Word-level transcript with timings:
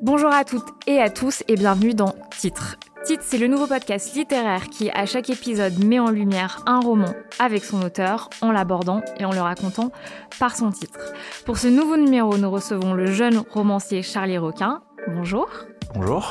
Bonjour 0.00 0.32
à 0.32 0.44
toutes 0.44 0.68
et 0.86 1.00
à 1.00 1.10
tous 1.10 1.42
et 1.48 1.56
bienvenue 1.56 1.92
dans 1.92 2.14
Titre. 2.38 2.76
Titre, 3.04 3.24
c'est 3.26 3.36
le 3.36 3.48
nouveau 3.48 3.66
podcast 3.66 4.14
littéraire 4.14 4.68
qui, 4.68 4.90
à 4.90 5.06
chaque 5.06 5.28
épisode, 5.28 5.82
met 5.84 5.98
en 5.98 6.10
lumière 6.10 6.62
un 6.66 6.78
roman 6.78 7.12
avec 7.40 7.64
son 7.64 7.82
auteur, 7.82 8.30
en 8.40 8.52
l'abordant 8.52 9.00
et 9.18 9.24
en 9.24 9.32
le 9.32 9.40
racontant 9.40 9.90
par 10.38 10.54
son 10.54 10.70
titre. 10.70 11.12
Pour 11.44 11.58
ce 11.58 11.66
nouveau 11.66 11.96
numéro, 11.96 12.36
nous 12.38 12.48
recevons 12.48 12.94
le 12.94 13.06
jeune 13.06 13.38
romancier 13.38 14.02
Charlie 14.02 14.38
Roquin. 14.38 14.82
Bonjour. 15.08 15.48
Bonjour. 15.94 16.30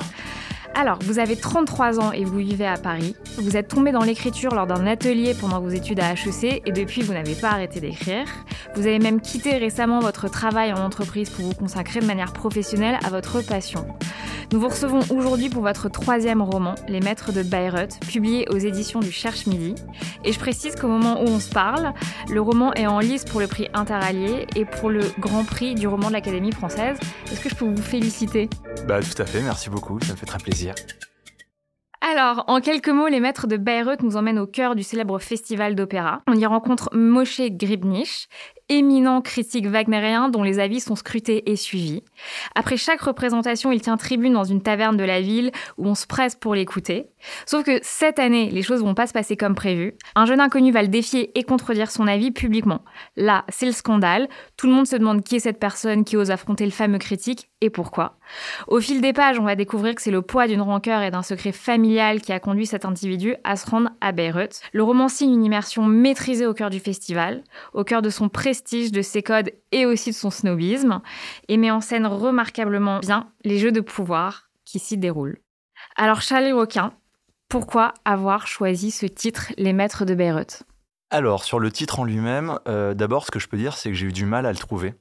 Alors, 0.80 0.99
vous 1.02 1.17
avez 1.17 1.36
33 1.36 1.99
ans 1.99 2.12
et 2.12 2.23
vous 2.23 2.38
vivez 2.38 2.67
à 2.67 2.77
Paris. 2.77 3.16
Vous 3.40 3.58
êtes 3.58 3.67
tombé 3.67 3.91
dans 3.91 4.04
l'écriture 4.04 4.54
lors 4.54 4.67
d'un 4.67 4.86
atelier 4.86 5.34
pendant 5.34 5.59
vos 5.59 5.70
études 5.70 6.00
à 6.00 6.13
HEC 6.13 6.62
et 6.67 6.72
depuis, 6.72 7.02
vous 7.02 7.13
n'avez 7.13 7.34
pas 7.34 7.50
arrêté 7.50 7.80
d'écrire. 7.80 8.27
Vous 8.76 8.86
avez 8.86 9.00
même 9.00 9.20
quitté 9.20 9.58
récemment 9.58 10.02
votre 10.02 10.30
travail 10.30 10.72
en 10.73 10.86
entreprise 10.86 11.31
pour 11.31 11.45
vous 11.45 11.55
consacrer 11.55 12.00
de 12.00 12.05
manière 12.05 12.31
professionnelle 12.31 13.00
à 13.03 13.09
votre 13.09 13.41
passion. 13.41 13.88
Nous 14.53 14.62
vous 14.62 14.70
recevons 14.70 15.02
aujourd'hui 15.09 15.50
pour 15.50 15.61
votre 15.61 15.89
troisième 15.89 16.42
roman, 16.42 16.75
Les 16.88 17.02
Maîtres 17.02 17.34
de 17.34 17.44
Bayreuth, 17.44 18.00
publié 18.08 18.47
aux 18.50 18.58
éditions 18.58 19.02
du 19.02 19.12
Cherche 19.12 19.45
Midi. 19.45 19.75
Et 20.23 20.31
je 20.31 20.39
précise 20.39 20.75
qu'au 20.75 20.88
moment 20.88 21.22
où 21.22 21.28
on 21.28 21.39
se 21.39 21.50
parle, 21.50 21.91
le 22.30 22.39
roman 22.39 22.73
est 22.75 22.88
en 22.88 23.00
lice 23.00 23.25
pour 23.25 23.41
le 23.41 23.47
prix 23.47 23.67
Interallié 23.73 24.47
et 24.56 24.64
pour 24.64 24.89
le 24.89 25.02
Grand 25.19 25.44
Prix 25.44 25.75
du 25.75 25.88
roman 25.88 26.08
de 26.08 26.14
l'Académie 26.14 26.53
française. 26.53 26.97
Est-ce 27.30 27.41
que 27.41 27.50
je 27.50 27.56
peux 27.56 27.66
vous 27.66 27.81
féliciter? 27.81 28.50
Bah 28.88 29.00
tout 29.02 29.22
à 29.22 29.25
fait, 29.25 29.41
merci 29.41 29.69
beaucoup, 29.69 30.00
ça 30.02 30.14
me 30.14 30.17
fait 30.17 30.25
très 30.25 30.38
plaisir. 30.38 30.66
Alors, 32.01 32.45
en 32.47 32.61
quelques 32.61 32.89
mots, 32.89 33.07
les 33.07 33.19
maîtres 33.19 33.47
de 33.47 33.57
Bayreuth 33.57 34.01
nous 34.01 34.17
emmènent 34.17 34.39
au 34.39 34.47
cœur 34.47 34.75
du 34.75 34.83
célèbre 34.83 35.19
festival 35.19 35.75
d'opéra. 35.75 36.21
On 36.27 36.35
y 36.35 36.45
rencontre 36.45 36.89
Moshe 36.93 37.41
Gribnich, 37.41 38.29
éminent 38.69 39.21
critique 39.21 39.67
wagnérien 39.67 40.29
dont 40.29 40.43
les 40.43 40.59
avis 40.59 40.79
sont 40.79 40.95
scrutés 40.95 41.49
et 41.49 41.55
suivis. 41.55 42.03
Après 42.55 42.77
chaque 42.77 43.01
représentation, 43.01 43.71
il 43.71 43.81
tient 43.81 43.97
tribune 43.97 44.33
dans 44.33 44.43
une 44.43 44.61
taverne 44.61 44.97
de 44.97 45.03
la 45.03 45.21
ville 45.21 45.51
où 45.77 45.87
on 45.87 45.95
se 45.95 46.05
presse 46.05 46.35
pour 46.35 46.55
l'écouter. 46.55 47.07
Sauf 47.45 47.63
que 47.63 47.79
cette 47.81 48.19
année, 48.19 48.49
les 48.49 48.61
choses 48.61 48.81
vont 48.81 48.93
pas 48.93 49.07
se 49.07 49.13
passer 49.13 49.38
comme 49.38 49.55
prévu. 49.55 49.95
Un 50.15 50.25
jeune 50.25 50.39
inconnu 50.39 50.71
va 50.71 50.81
le 50.81 50.88
défier 50.88 51.38
et 51.38 51.43
contredire 51.43 51.91
son 51.91 52.07
avis 52.07 52.31
publiquement. 52.31 52.81
Là, 53.15 53.45
c'est 53.49 53.65
le 53.65 53.71
scandale. 53.71 54.27
Tout 54.57 54.67
le 54.67 54.73
monde 54.73 54.88
se 54.88 54.95
demande 54.95 55.23
qui 55.23 55.38
est 55.38 55.39
cette 55.39 55.59
personne 55.59 56.03
qui 56.03 56.17
ose 56.17 56.31
affronter 56.31 56.65
le 56.65 56.71
fameux 56.71 56.99
critique 56.99 57.49
et 57.61 57.69
pourquoi. 57.69 58.17
Au 58.67 58.79
fil 58.79 59.01
des 59.01 59.13
pages, 59.13 59.39
on 59.39 59.43
va 59.43 59.55
découvrir 59.55 59.95
que 59.95 60.01
c'est 60.01 60.11
le 60.11 60.21
poids 60.21 60.47
d'une 60.47 60.61
rancœur 60.61 61.01
et 61.01 61.11
d'un 61.11 61.23
secret 61.23 61.51
familial 61.51 62.21
qui 62.21 62.31
a 62.31 62.39
conduit 62.39 62.67
cet 62.67 62.85
individu 62.85 63.35
à 63.43 63.55
se 63.55 63.69
rendre 63.69 63.89
à 64.01 64.11
Bayreuth. 64.11 64.61
Le 64.73 64.83
roman 64.83 65.07
signe 65.07 65.33
une 65.33 65.45
immersion 65.45 65.83
maîtrisée 65.83 66.45
au 66.45 66.53
cœur 66.53 66.69
du 66.69 66.79
festival, 66.79 67.43
au 67.73 67.83
cœur 67.83 68.01
de 68.01 68.09
son 68.09 68.29
prestige, 68.58 68.91
de 68.91 69.03
ses 69.03 69.22
codes 69.22 69.52
et 69.72 69.86
aussi 69.86 70.09
de 70.09 70.16
son 70.16 70.31
snobisme, 70.31 71.02
et 71.47 71.58
met 71.58 71.69
en 71.69 71.80
scène 71.80 72.08
remarquablement 72.08 73.00
bien 73.00 73.31
les 73.44 73.59
jeux 73.59 73.72
de 73.72 73.81
pouvoir 73.81 74.50
qui 74.66 74.80
s'y 74.80 74.97
déroulent. 74.97 75.38
Alors 75.95 76.22
Charlie 76.22 76.52
Roquin, 76.52 76.91
pourquoi 77.50 77.94
avoir 78.03 78.47
choisi 78.47 78.89
ce 78.89 79.05
titre 79.05 79.53
Les 79.57 79.73
Maîtres 79.73 80.06
de 80.06 80.16
Bayreuth 80.16 80.63
Alors, 81.12 81.44
sur 81.44 81.59
le 81.59 81.72
titre 81.72 82.00
en 82.00 82.03
lui-même, 82.03 82.57
euh, 82.68 82.95
d'abord, 82.95 83.25
ce 83.25 83.31
que 83.31 83.38
je 83.38 83.47
peux 83.47 83.57
dire, 83.57 83.78
c'est 83.78 83.90
que 83.90 83.95
j'ai 83.95 84.07
eu 84.07 84.12
du 84.12 84.25
mal 84.25 84.47
à 84.47 84.51
le 84.51 84.57
trouver. 84.57 84.95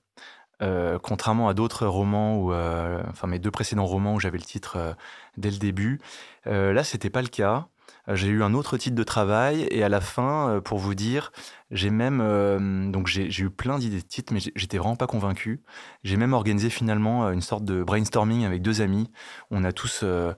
Euh, 0.63 0.99
contrairement 0.99 1.49
à 1.49 1.55
d'autres 1.55 1.87
romans, 1.87 2.37
ou 2.37 2.53
euh, 2.53 3.03
enfin 3.09 3.27
mes 3.27 3.39
deux 3.39 3.51
précédents 3.51 3.87
romans 3.87 4.15
où 4.15 4.21
j'avais 4.21 4.39
le 4.39 4.45
titre 4.45 4.97
dès 5.39 5.51
le 5.51 5.59
début, 5.59 6.01
là 6.45 6.85
c'était 6.85 7.11
pas 7.11 7.23
le 7.23 7.29
cas. 7.29 7.69
Euh, 8.09 8.17
J'ai 8.17 8.29
eu 8.29 8.43
un 8.43 8.55
autre 8.55 8.77
titre 8.77 8.97
de 8.97 9.03
travail 9.03 9.67
et 9.71 9.83
à 9.83 9.89
la 9.89 10.01
fin, 10.01 10.49
euh, 10.49 10.61
pour 10.61 10.79
vous 10.79 10.95
dire, 10.95 11.33
j'ai 11.71 11.91
même 11.91 12.21
euh, 12.21 12.91
donc 12.91 13.07
j'ai 13.07 13.29
eu 13.43 13.51
plein 13.51 13.79
d'idées 13.79 14.01
de 14.01 14.07
titres, 14.07 14.33
mais 14.33 14.41
j'étais 14.55 14.79
vraiment 14.79 14.97
pas 14.97 15.07
convaincu. 15.07 15.63
J'ai 16.05 16.17
même 16.17 16.33
organisé 16.33 16.71
finalement 16.71 17.31
une 17.31 17.41
sorte 17.41 17.65
de 17.65 17.83
brainstorming 17.83 18.45
avec 18.45 18.63
deux 18.63 18.81
amis. 18.81 19.11
On 19.51 19.65
a 19.65 19.73
tous 19.73 20.01
euh, 20.03 20.33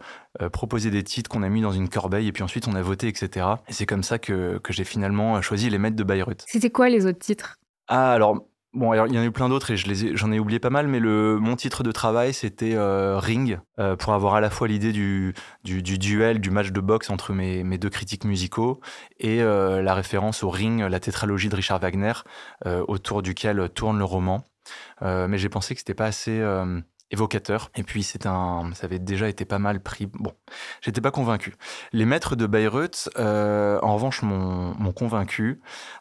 proposé 0.52 0.90
des 0.90 1.02
titres 1.02 1.28
qu'on 1.28 1.42
a 1.42 1.48
mis 1.48 1.60
dans 1.60 1.72
une 1.72 1.88
corbeille 1.88 2.28
et 2.28 2.32
puis 2.32 2.42
ensuite 2.42 2.66
on 2.68 2.74
a 2.74 2.82
voté, 2.82 3.08
etc. 3.08 3.46
Et 3.68 3.72
c'est 3.72 3.86
comme 3.86 4.02
ça 4.02 4.18
que, 4.18 4.58
que 4.58 4.72
j'ai 4.72 4.84
finalement 4.84 5.40
choisi 5.42 5.68
les 5.68 5.78
maîtres 5.78 5.96
de 5.96 6.04
Bayreuth. 6.04 6.44
C'était 6.46 6.70
quoi 6.70 6.88
les 6.88 7.06
autres 7.06 7.18
titres? 7.18 7.58
Ah, 7.88 8.12
alors, 8.12 8.47
bon, 8.72 8.90
alors, 8.92 9.06
il 9.06 9.14
y 9.14 9.18
en 9.18 9.22
a 9.22 9.24
eu 9.24 9.30
plein 9.30 9.48
d'autres 9.48 9.70
et 9.70 9.76
je 9.76 9.86
les 9.86 10.06
ai- 10.06 10.16
j'en 10.16 10.32
ai, 10.32 10.38
oublié 10.38 10.58
pas 10.58 10.70
mal, 10.70 10.88
mais 10.88 11.00
mon 11.00 11.56
titre 11.56 11.82
de 11.82 11.92
travail, 11.92 12.32
c'était 12.32 12.74
euh, 12.74 13.18
Ring, 13.18 13.58
euh, 13.78 13.96
pour 13.96 14.12
avoir 14.12 14.34
à 14.34 14.40
la 14.40 14.50
fois 14.50 14.68
l'idée 14.68 14.92
du, 14.92 15.34
du, 15.64 15.82
du 15.82 15.98
duel, 15.98 16.40
du 16.40 16.50
match 16.50 16.70
de 16.70 16.80
boxe 16.80 17.10
entre 17.10 17.32
mes, 17.32 17.78
deux 17.78 17.90
critiques 17.90 18.24
musicaux 18.24 18.80
et 19.18 19.42
euh, 19.42 19.82
la 19.82 19.94
référence 19.94 20.42
au 20.42 20.50
Ring, 20.50 20.80
la 20.80 21.00
tétralogie 21.00 21.48
de 21.48 21.56
Richard 21.56 21.80
Wagner, 21.80 22.12
autour 22.66 23.22
duquel 23.22 23.68
tourne 23.74 23.98
le 23.98 24.04
roman. 24.04 24.44
Mais 25.02 25.38
j'ai 25.38 25.48
pensé 25.48 25.74
que 25.74 25.80
c'était 25.80 25.94
pas 25.94 26.06
assez 26.06 26.42
évocateur. 27.10 27.70
Et 27.74 27.82
puis, 27.82 28.02
c'est 28.02 28.26
un, 28.26 28.70
ça 28.74 28.86
avait 28.86 28.98
déjà 28.98 29.28
été 29.28 29.44
pas 29.44 29.58
mal 29.58 29.80
pris. 29.80 30.06
Bon, 30.06 30.32
j'étais 30.80 31.00
pas 31.00 31.10
convaincu. 31.10 31.54
Les 31.92 32.04
maîtres 32.04 32.36
de 32.36 32.46
Bayreuth, 32.46 33.08
euh, 33.18 33.78
en 33.82 33.94
revanche, 33.94 34.22
m'ont 34.22 34.92
convaincu. 34.92 35.60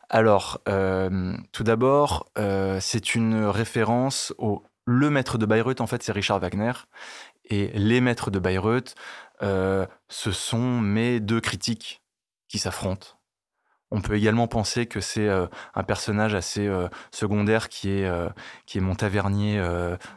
Alors, 0.09 0.62
euh, 0.67 1.35
tout 1.51 1.63
d'abord, 1.63 2.29
euh, 2.38 2.79
c'est 2.81 3.16
une 3.16 3.46
référence 3.46 4.34
au 4.38 4.63
le 4.85 5.09
maître 5.09 5.38
de 5.38 5.46
Bayreuth. 5.46 5.81
En 5.81 5.88
fait, 5.88 6.01
c'est 6.01 6.13
Richard 6.13 6.40
Wagner. 6.40 6.72
Et 7.50 7.67
les 7.73 8.00
maîtres 8.00 8.31
de 8.31 8.40
Bayreuth, 8.40 8.96
ce 9.41 10.31
sont 10.31 10.79
mes 10.79 11.19
deux 11.19 11.41
critiques 11.41 12.01
qui 12.47 12.57
s'affrontent. 12.57 13.16
On 13.89 14.01
peut 14.01 14.15
également 14.15 14.47
penser 14.47 14.85
que 14.85 14.99
c'est 14.99 15.27
euh, 15.27 15.47
un 15.73 15.83
personnage 15.83 16.35
assez 16.35 16.67
euh, 16.67 16.89
secondaire 17.11 17.69
qui 17.69 17.89
est, 17.89 18.05
euh, 18.05 18.27
qui 18.65 18.77
est 18.77 18.81
mon 18.81 18.95
tavernier 18.95 19.61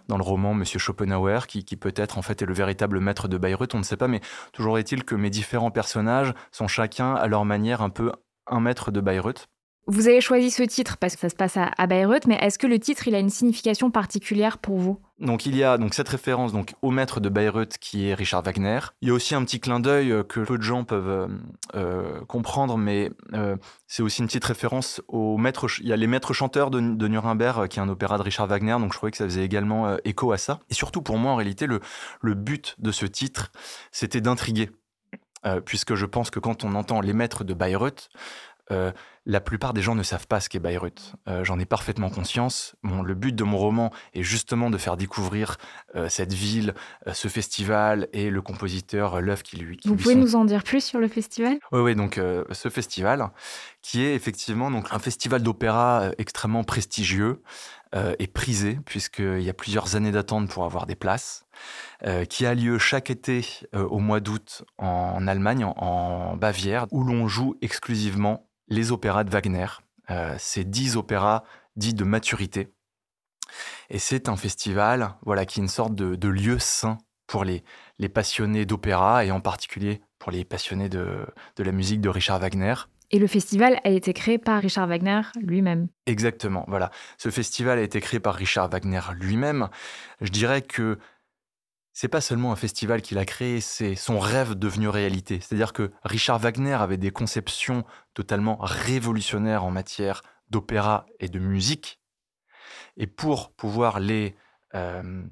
dans 0.08 0.16
le 0.16 0.22
roman 0.22 0.54
Monsieur 0.54 0.78
Schopenhauer, 0.78 1.46
qui, 1.46 1.64
qui 1.64 1.76
peut-être 1.76 2.18
en 2.18 2.22
fait 2.22 2.42
est 2.42 2.46
le 2.46 2.54
véritable 2.54 3.00
maître 3.00 3.28
de 3.28 3.38
Bayreuth, 3.38 3.74
on 3.74 3.78
ne 3.78 3.84
sait 3.84 3.96
pas, 3.96 4.08
mais 4.08 4.20
toujours 4.52 4.78
est-il 4.78 5.04
que 5.04 5.14
mes 5.14 5.30
différents 5.30 5.70
personnages 5.70 6.34
sont 6.50 6.68
chacun 6.68 7.14
à 7.14 7.26
leur 7.26 7.44
manière 7.44 7.82
un 7.82 7.90
peu 7.90 8.12
un 8.46 8.60
maître 8.60 8.90
de 8.90 9.00
Bayreuth. 9.00 9.48
Vous 9.92 10.06
avez 10.06 10.20
choisi 10.20 10.52
ce 10.52 10.62
titre 10.62 10.98
parce 10.98 11.16
que 11.16 11.22
ça 11.22 11.28
se 11.28 11.34
passe 11.34 11.56
à, 11.56 11.86
Bayreuth, 11.88 12.28
mais 12.28 12.36
est-ce 12.36 12.60
que 12.60 12.68
le 12.68 12.78
titre 12.78 13.08
il 13.08 13.14
a 13.16 13.18
une 13.18 13.28
signification 13.28 13.90
particulière 13.90 14.58
pour 14.58 14.78
vous? 14.78 15.00
Donc 15.18 15.46
il 15.46 15.56
y 15.56 15.64
a 15.64 15.78
donc 15.78 15.94
cette 15.94 16.08
référence 16.08 16.52
donc 16.52 16.74
au 16.80 16.92
maître 16.92 17.18
de 17.18 17.28
Bayreuth 17.28 17.76
qui 17.76 18.06
est 18.06 18.14
Richard 18.14 18.44
Wagner. 18.44 18.78
Il 19.02 19.08
y 19.08 19.10
a 19.10 19.14
aussi 19.14 19.34
un 19.34 19.42
petit 19.44 19.58
clin 19.58 19.80
d'œil 19.80 20.12
euh, 20.12 20.22
que 20.22 20.38
peu 20.38 20.58
de 20.58 20.62
gens 20.62 20.84
peuvent 20.84 21.08
euh, 21.08 21.28
euh, 21.74 22.20
comprendre, 22.26 22.78
mais 22.78 23.10
c'est 23.88 24.04
aussi 24.04 24.20
une 24.20 24.28
petite 24.28 24.44
référence 24.44 25.02
au 25.08 25.36
maître. 25.38 25.66
Il 25.80 25.88
y 25.88 25.92
a 25.92 25.96
les 25.96 26.06
maîtres 26.06 26.34
chanteurs 26.34 26.70
de, 26.70 27.08
Nuremberg, 27.08 27.66
qui 27.66 27.80
est 27.80 27.82
un 27.82 27.88
opéra 27.88 28.16
de 28.16 28.22
Richard 28.22 28.46
Wagner, 28.46 28.76
donc 28.78 28.92
je 28.92 28.96
trouvais 28.96 29.10
que 29.10 29.18
ça 29.18 29.24
faisait 29.24 29.44
également 29.44 29.96
écho 30.04 30.30
à 30.30 30.38
ça. 30.38 30.60
Et 30.70 30.74
surtout 30.74 31.02
pour 31.02 31.18
moi, 31.18 31.32
en 31.32 31.36
réalité, 31.36 31.66
le, 31.66 32.34
but 32.34 32.76
de 32.78 32.92
ce 32.92 33.06
titre, 33.06 33.50
c'était 33.90 34.20
d'intriguer. 34.20 34.70
Puisque 35.64 35.94
je 35.94 36.06
pense 36.06 36.30
que 36.30 36.38
quand 36.38 36.64
on 36.64 36.74
entend 36.74 37.00
les 37.00 37.14
maîtres 37.14 37.44
de 37.44 37.54
Bayreuth, 37.54 38.10
la 39.26 39.40
plupart 39.40 39.74
des 39.74 39.82
gens 39.82 39.94
ne 39.94 40.02
savent 40.02 40.26
pas 40.26 40.40
ce 40.40 40.48
qu'est 40.48 40.58
Bayreuth. 40.58 41.14
Euh, 41.28 41.44
J'en 41.44 41.58
ai 41.58 41.66
parfaitement 41.66 42.08
conscience. 42.08 42.74
Bon, 42.82 43.02
le 43.02 43.14
but 43.14 43.34
de 43.34 43.44
mon 43.44 43.58
roman 43.58 43.92
est 44.14 44.22
justement 44.22 44.70
de 44.70 44.78
faire 44.78 44.96
découvrir 44.96 45.56
euh, 45.94 46.08
cette 46.08 46.32
ville, 46.32 46.74
euh, 47.06 47.12
ce 47.12 47.28
festival 47.28 48.08
et 48.14 48.30
le 48.30 48.40
compositeur, 48.42 49.20
l'œuvre 49.20 49.42
qui 49.42 49.56
lui. 49.56 49.76
Qui 49.76 49.88
Vous 49.88 49.94
lui 49.94 50.02
pouvez 50.02 50.14
sont- 50.14 50.20
nous 50.20 50.36
en 50.36 50.44
dire 50.46 50.62
plus 50.64 50.82
sur 50.82 50.98
le 51.00 51.08
festival? 51.08 51.58
Oui, 51.72 51.80
oui, 51.80 51.94
donc 51.94 52.18
ce 52.50 52.68
festival, 52.70 53.30
qui 53.82 54.02
est 54.02 54.14
effectivement 54.14 54.70
donc, 54.70 54.88
un 54.90 54.98
festival 54.98 55.42
d'opéra 55.42 56.10
extrêmement 56.18 56.64
prestigieux 56.64 57.42
et 58.18 58.26
prisé, 58.28 58.78
puisqu'il 58.86 59.42
y 59.42 59.48
a 59.50 59.52
plusieurs 59.54 59.96
années 59.96 60.12
d'attente 60.12 60.48
pour 60.48 60.64
avoir 60.64 60.86
des 60.86 60.94
places, 60.94 61.44
qui 62.28 62.46
a 62.46 62.54
lieu 62.54 62.78
chaque 62.78 63.10
été 63.10 63.44
au 63.72 63.98
mois 63.98 64.20
d'août 64.20 64.62
en 64.78 65.26
Allemagne, 65.26 65.64
en, 65.64 65.74
en 65.76 66.36
Bavière, 66.36 66.86
où 66.92 67.02
l'on 67.04 67.26
joue 67.28 67.56
exclusivement 67.62 68.46
les 68.70 68.92
opéras 68.92 69.24
de 69.24 69.30
Wagner. 69.30 69.66
Euh, 70.10 70.34
C'est 70.38 70.64
dix 70.64 70.96
opéras 70.96 71.44
dits 71.76 71.94
de 71.94 72.04
maturité. 72.04 72.72
Et 73.90 73.98
c'est 73.98 74.28
un 74.28 74.36
festival 74.36 75.14
voilà, 75.22 75.44
qui 75.44 75.60
est 75.60 75.62
une 75.62 75.68
sorte 75.68 75.94
de, 75.94 76.14
de 76.14 76.28
lieu 76.28 76.58
saint 76.58 76.98
pour 77.26 77.44
les, 77.44 77.64
les 77.98 78.08
passionnés 78.08 78.64
d'opéra 78.64 79.24
et 79.24 79.30
en 79.30 79.40
particulier 79.40 80.00
pour 80.18 80.32
les 80.32 80.44
passionnés 80.44 80.88
de, 80.88 81.26
de 81.56 81.62
la 81.62 81.72
musique 81.72 82.00
de 82.00 82.08
Richard 82.08 82.40
Wagner. 82.40 82.74
Et 83.12 83.18
le 83.18 83.26
festival 83.26 83.80
a 83.82 83.90
été 83.90 84.12
créé 84.12 84.38
par 84.38 84.62
Richard 84.62 84.86
Wagner 84.86 85.22
lui-même. 85.40 85.88
Exactement, 86.06 86.64
voilà. 86.68 86.90
Ce 87.18 87.28
festival 87.28 87.78
a 87.78 87.82
été 87.82 88.00
créé 88.00 88.20
par 88.20 88.36
Richard 88.36 88.68
Wagner 88.70 89.00
lui-même. 89.18 89.68
Je 90.20 90.30
dirais 90.30 90.62
que 90.62 90.98
c'est 92.00 92.08
pas 92.08 92.22
seulement 92.22 92.50
un 92.50 92.56
festival 92.56 93.02
qu'il 93.02 93.18
a 93.18 93.26
créé, 93.26 93.60
c'est 93.60 93.94
son 93.94 94.18
rêve 94.18 94.54
devenu 94.54 94.88
réalité. 94.88 95.38
C'est-à-dire 95.38 95.74
que 95.74 95.92
Richard 96.02 96.38
Wagner 96.38 96.72
avait 96.72 96.96
des 96.96 97.10
conceptions 97.10 97.84
totalement 98.14 98.56
révolutionnaires 98.58 99.64
en 99.64 99.70
matière 99.70 100.22
d'opéra 100.48 101.04
et 101.18 101.28
de 101.28 101.38
musique. 101.38 102.00
Et 102.96 103.06
pour 103.06 103.52
pouvoir 103.52 104.00
les, 104.00 104.34
euh, 104.74 105.22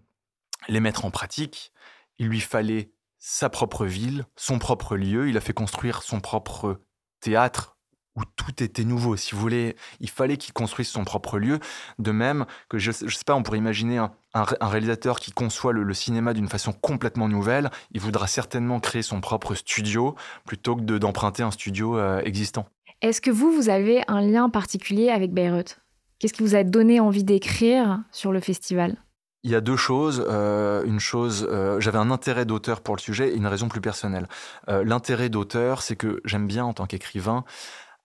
les 0.68 0.80
mettre 0.80 1.06
en 1.06 1.10
pratique, 1.10 1.72
il 2.18 2.26
lui 2.26 2.40
fallait 2.40 2.92
sa 3.16 3.48
propre 3.48 3.86
ville, 3.86 4.26
son 4.36 4.58
propre 4.58 4.94
lieu. 4.94 5.30
Il 5.30 5.38
a 5.38 5.40
fait 5.40 5.54
construire 5.54 6.02
son 6.02 6.20
propre 6.20 6.82
théâtre 7.20 7.77
où 8.18 8.22
tout 8.36 8.62
était 8.62 8.84
nouveau. 8.84 9.16
Si 9.16 9.34
vous 9.34 9.40
voulez, 9.40 9.76
il 10.00 10.10
fallait 10.10 10.36
qu'il 10.36 10.52
construise 10.52 10.88
son 10.88 11.04
propre 11.04 11.38
lieu. 11.38 11.60
De 11.98 12.10
même 12.10 12.46
que, 12.68 12.78
je 12.78 12.90
ne 12.90 13.10
sais 13.10 13.24
pas, 13.24 13.34
on 13.34 13.42
pourrait 13.42 13.58
imaginer 13.58 13.98
un, 13.98 14.44
réalisateur 14.60 15.20
qui 15.20 15.32
conçoit 15.32 15.72
le, 15.72 15.94
cinéma 15.94 16.34
d'une 16.34 16.48
façon 16.48 16.72
complètement 16.72 17.28
nouvelle. 17.28 17.70
Il 17.92 18.00
voudra 18.00 18.26
certainement 18.26 18.80
créer 18.80 19.02
son 19.02 19.20
propre 19.20 19.54
studio 19.54 20.14
plutôt 20.44 20.76
que 20.76 20.82
d'emprunter 20.82 21.42
un 21.42 21.50
studio 21.50 21.96
euh, 21.96 22.20
existant. 22.24 22.66
Est-ce 23.00 23.20
que 23.20 23.30
vous, 23.30 23.52
vous 23.52 23.68
avez 23.68 24.02
un 24.08 24.20
lien 24.20 24.48
particulier 24.50 25.10
avec 25.10 25.32
Bayreuth? 25.32 25.78
Qu'est-ce 26.18 26.32
qui 26.32 26.42
vous 26.42 26.56
a 26.56 26.64
donné 26.64 26.98
envie 26.98 27.22
d'écrire 27.22 28.02
sur 28.10 28.32
le 28.32 28.40
festival? 28.40 28.96
Il 29.44 29.52
y 29.52 29.54
a 29.54 29.60
deux 29.60 29.76
choses. 29.76 30.24
Euh, 30.28 30.84
une 30.84 30.98
chose, 30.98 31.46
euh, 31.50 31.78
j'avais 31.80 31.98
un 31.98 32.10
intérêt 32.10 32.44
d'auteur 32.44 32.80
pour 32.80 32.96
le 32.96 33.00
sujet 33.00 33.30
et 33.30 33.36
une 33.36 33.46
raison 33.46 33.68
plus 33.68 33.80
personnelle. 33.80 34.28
Euh, 34.68 34.82
l'intérêt 34.84 35.28
d'auteur, 35.28 35.82
c'est 35.82 35.96
que 35.96 36.20
j'aime 36.24 36.46
bien, 36.46 36.64
en 36.64 36.72
tant 36.72 36.86
qu'écrivain, 36.86 37.44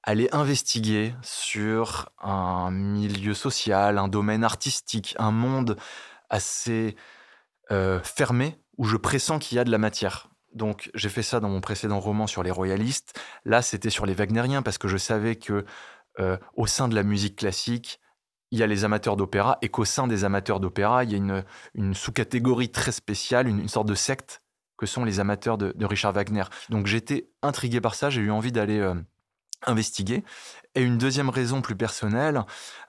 aller 0.04 0.30
investiguer 0.32 1.16
sur 1.22 2.10
un 2.22 2.72
milieu 2.72 3.34
social, 3.34 3.98
un 3.98 4.08
domaine 4.08 4.44
artistique, 4.44 5.16
un 5.18 5.32
monde 5.32 5.78
assez 6.30 6.96
fermé 8.04 8.60
où 8.78 8.86
je 8.86 8.98
pressens 8.98 9.40
qu'il 9.40 9.56
y 9.56 9.60
a 9.60 9.64
de 9.64 9.72
la 9.72 9.80
matière. 9.80 10.30
Donc 10.54 10.92
j'ai 10.94 11.10
fait 11.10 11.24
ça 11.24 11.40
dans 11.40 11.50
mon 11.50 11.62
précédent 11.62 12.00
roman 12.00 12.28
sur 12.28 12.44
les 12.44 12.52
royalistes. 12.52 13.20
Là, 13.46 13.64
c'était 13.64 13.90
sur 13.90 14.06
les 14.06 14.14
wagnériens 14.14 14.62
parce 14.62 14.78
que 14.78 14.88
je 14.88 14.98
savais 14.98 15.38
que 15.38 15.66
au 16.56 16.68
sein 16.68 16.88
de 16.88 16.96
la 16.96 17.04
musique 17.04 17.38
classique, 17.38 18.00
il 18.54 18.60
y 18.60 18.64
a 18.64 18.68
les 18.68 18.86
amateurs 18.86 19.18
d'opéra 19.18 19.58
et 19.64 19.70
qu'au 19.70 19.84
sein 19.84 20.06
des 20.06 20.26
amateurs 20.26 20.60
d'opéra, 20.60 21.04
il 21.04 21.12
y 21.12 21.16
a 21.16 21.44
une, 21.74 21.94
sous-catégorie 21.96 22.70
très 22.70 22.92
spéciale, 22.92 23.48
une, 23.48 23.68
sorte 23.68 23.88
de 23.88 23.96
secte 23.96 24.44
que 24.78 24.86
sont 24.86 25.04
les 25.04 25.20
amateurs 25.20 25.58
de, 25.58 25.74
Richard 25.84 26.14
Wagner. 26.14 26.44
Donc 26.70 26.86
j'étais 26.86 27.32
intrigué 27.42 27.82
par 27.82 27.96
ça, 27.96 28.12
j'ai 28.12 28.22
eu 28.22 28.30
envie 28.30 28.52
d'aller 28.52 28.78
euh, 28.78 28.94
investiguer. 29.66 30.24
Et 30.76 30.82
une 30.82 30.98
deuxième 30.98 31.30
raison 31.30 31.62
plus 31.62 31.76
personnelle, 31.76 32.44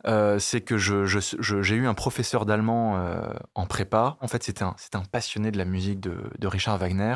euh, 0.06 0.38
c'est 0.38 0.62
que 0.62 0.79
j'ai 0.79 1.75
eu 1.75 1.87
un 1.87 1.94
professeur 1.94 2.47
d'allemand 2.47 2.97
euh, 2.97 3.26
en 3.55 3.67
prépa. 3.67 4.17
En 4.21 4.29
fait, 4.29 4.43
c'était 4.43 4.62
un, 4.62 4.75
passionné 5.12 5.50
de 5.50 5.59
la 5.59 5.67
musique 5.67 6.00
de, 6.00 6.47
Richard 6.47 6.79
Wagner. 6.79 7.15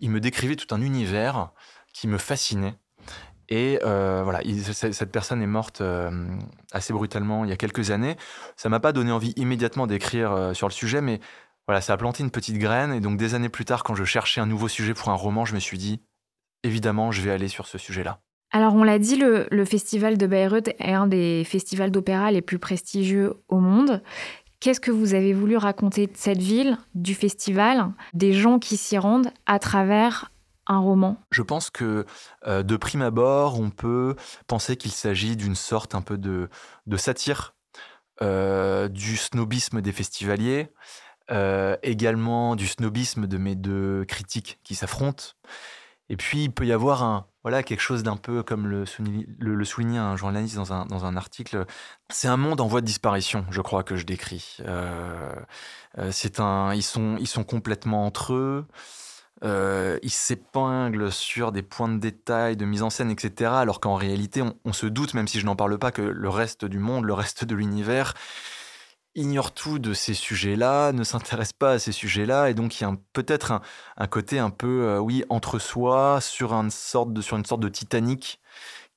il, 0.00 0.10
me 0.10 0.20
décrivait 0.20 0.56
tout 0.56 0.74
un 0.74 0.80
univers 0.80 1.50
qui 1.92 2.08
me 2.08 2.16
fascinait. 2.16 2.74
Et 3.50 3.80
euh, 3.82 4.22
voilà, 4.24 4.40
cette 4.72 5.10
personne 5.10 5.42
est 5.42 5.46
morte 5.46 5.82
assez 6.72 6.92
brutalement 6.92 7.44
il 7.44 7.50
y 7.50 7.52
a 7.52 7.56
quelques 7.56 7.90
années. 7.90 8.16
Ça 8.56 8.68
m'a 8.68 8.80
pas 8.80 8.92
donné 8.92 9.12
envie 9.12 9.32
immédiatement 9.36 9.86
d'écrire 9.86 10.52
sur 10.54 10.68
le 10.68 10.72
sujet, 10.72 11.00
mais 11.02 11.20
voilà, 11.66 11.82
ça 11.82 11.92
a 11.92 11.96
planté 11.98 12.22
une 12.22 12.30
petite 12.30 12.56
graine. 12.56 12.92
Et 12.94 13.00
donc 13.00 13.18
des 13.18 13.34
années 13.34 13.50
plus 13.50 13.66
tard, 13.66 13.84
quand 13.84 13.94
je 13.94 14.04
cherchais 14.04 14.40
un 14.40 14.46
nouveau 14.46 14.68
sujet 14.68 14.94
pour 14.94 15.10
un 15.10 15.14
roman, 15.14 15.44
je 15.44 15.54
me 15.54 15.60
suis 15.60 15.76
dit, 15.76 16.00
évidemment, 16.62 17.10
je 17.12 17.20
vais 17.20 17.30
aller 17.30 17.48
sur 17.48 17.66
ce 17.66 17.76
sujet-là. 17.76 18.20
Alors 18.50 18.74
on 18.74 18.82
l'a 18.82 18.98
dit, 18.98 19.16
le, 19.16 19.64
festival 19.64 20.16
de 20.16 20.26
Bayreuth 20.26 20.68
est 20.78 20.92
un 20.92 21.06
des 21.06 21.44
festivals 21.44 21.90
d'opéra 21.90 22.30
les 22.30 22.40
plus 22.40 22.58
prestigieux 22.58 23.34
au 23.48 23.58
monde. 23.58 24.02
Qu'est-ce 24.60 24.80
que 24.80 24.90
vous 24.90 25.14
avez 25.14 25.34
voulu 25.34 25.56
raconter 25.56 26.06
de 26.06 26.16
cette 26.16 26.40
ville, 26.40 26.78
du 26.94 27.14
festival, 27.14 27.92
des 28.14 28.32
gens 28.32 28.58
qui 28.58 28.76
s'y 28.76 28.98
rendent 28.98 29.30
à 29.46 29.58
travers 29.58 30.32
un 30.66 30.78
roman? 30.78 31.16
Je 31.30 31.42
pense 31.42 31.70
que 31.70 32.06
euh, 32.46 32.62
de 32.62 32.76
prime 32.76 33.02
abord, 33.02 33.60
on 33.60 33.70
peut 33.70 34.16
penser 34.46 34.76
qu'il 34.76 34.90
s'agit 34.90 35.36
d'une 35.36 35.54
sorte 35.54 35.94
un 35.94 36.02
peu 36.02 36.18
de, 36.18 36.48
satire 36.96 37.54
euh, 38.22 38.88
du 38.88 39.16
snobisme 39.16 39.80
des 39.80 39.92
festivaliers, 39.92 40.72
euh, 41.30 41.76
également 41.82 42.56
du 42.56 42.66
snobisme 42.66 43.26
de 43.26 43.36
mes 43.36 43.54
deux 43.54 44.04
critiques 44.06 44.58
qui 44.64 44.74
s'affrontent. 44.74 45.24
Et 46.08 46.16
puis, 46.16 46.44
il 46.44 46.50
peut 46.50 46.66
y 46.66 46.72
avoir 46.72 47.02
un, 47.02 47.26
voilà, 47.48 47.62
quelque 47.62 47.80
chose 47.80 48.02
d'un 48.02 48.16
peu 48.16 48.42
comme 48.42 48.66
le, 48.66 48.84
le, 49.38 49.64
soulignait 49.64 49.98
un 49.98 50.16
journaliste 50.16 50.56
dans 50.56 50.72
un, 50.72 51.16
article. 51.16 51.64
C'est 52.10 52.28
un 52.28 52.36
monde 52.36 52.60
en 52.60 52.66
voie 52.66 52.82
de 52.82 52.86
disparition, 52.86 53.46
je 53.50 53.62
crois, 53.62 53.82
que 53.82 53.96
je 53.96 54.04
décris. 54.04 54.58
c'est 56.10 56.40
un, 56.40 56.74
ils, 56.74 56.82
sont, 56.82 57.16
ils 57.18 57.26
sont 57.26 57.44
complètement 57.44 58.04
entre 58.06 58.34
eux. 58.34 58.66
Euh, 59.44 59.98
il 60.02 60.10
s'épingle 60.10 61.12
sur 61.12 61.52
des 61.52 61.62
points 61.62 61.88
de 61.88 61.98
détail, 61.98 62.56
de 62.56 62.64
mise 62.64 62.82
en 62.82 62.90
scène, 62.90 63.10
etc. 63.10 63.50
Alors 63.54 63.80
qu'en 63.80 63.94
réalité, 63.94 64.42
on, 64.64 64.72
se 64.72 64.86
doute, 64.86 65.14
même 65.14 65.28
si 65.28 65.38
je 65.40 65.46
n'en 65.46 65.56
parle 65.56 65.78
pas, 65.78 65.92
que 65.92 66.02
le 66.02 66.28
reste 66.28 66.64
du 66.64 66.78
monde, 66.78 67.04
le 67.04 67.14
reste 67.14 67.44
de 67.44 67.54
l'univers 67.54 68.14
ignore 69.14 69.52
tout 69.52 69.78
de 69.78 69.94
ces 69.94 70.14
sujets-là, 70.14 70.92
ne 70.92 71.04
s'intéresse 71.04 71.52
pas 71.52 71.72
à 71.72 71.78
ces 71.78 71.92
sujets-là, 71.92 72.50
et 72.50 72.54
donc 72.54 72.80
il 72.80 72.84
y 72.84 72.86
a 72.86 72.94
peut-être 73.12 73.60
un, 73.96 74.06
côté 74.06 74.38
un 74.38 74.50
peu, 74.50 74.84
euh, 74.84 74.98
oui, 74.98 75.24
entre 75.28 75.58
soi, 75.58 76.20
sur 76.20 76.52
une 76.52 76.70
sorte 76.70 77.12
de, 77.12 77.20
sur 77.20 77.36
une 77.36 77.44
sorte 77.44 77.60
de 77.60 77.68
Titanic 77.68 78.40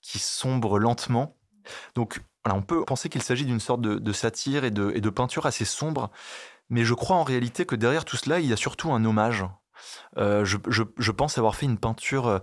qui 0.02 0.20
sombre 0.20 0.80
lentement. 0.80 1.38
Donc 1.96 2.22
on 2.46 2.62
peut 2.62 2.84
penser 2.86 3.10
qu'il 3.10 3.22
s'agit 3.22 3.46
d'une 3.46 3.60
sorte 3.60 3.82
de, 3.82 4.12
satire 4.12 4.64
et 4.64 4.72
de, 4.72 4.92
et 4.96 5.02
de 5.02 5.10
peinture 5.10 5.46
assez 5.46 5.66
sombre, 5.66 6.12
mais 6.70 6.84
je 6.84 6.94
crois 6.94 7.18
en 7.18 7.24
réalité 7.24 7.66
que 7.66 7.76
derrière 7.76 8.06
tout 8.06 8.18
cela, 8.18 8.40
il 8.40 8.48
y 8.48 8.54
a 8.54 8.58
surtout 8.58 8.92
un 8.92 9.06
hommage 9.06 9.46
euh, 10.18 10.46
je, 10.46 11.12
pense 11.12 11.38
avoir 11.38 11.56
fait 11.56 11.66
une 11.66 11.78
peinture 11.78 12.28
euh, 12.28 12.40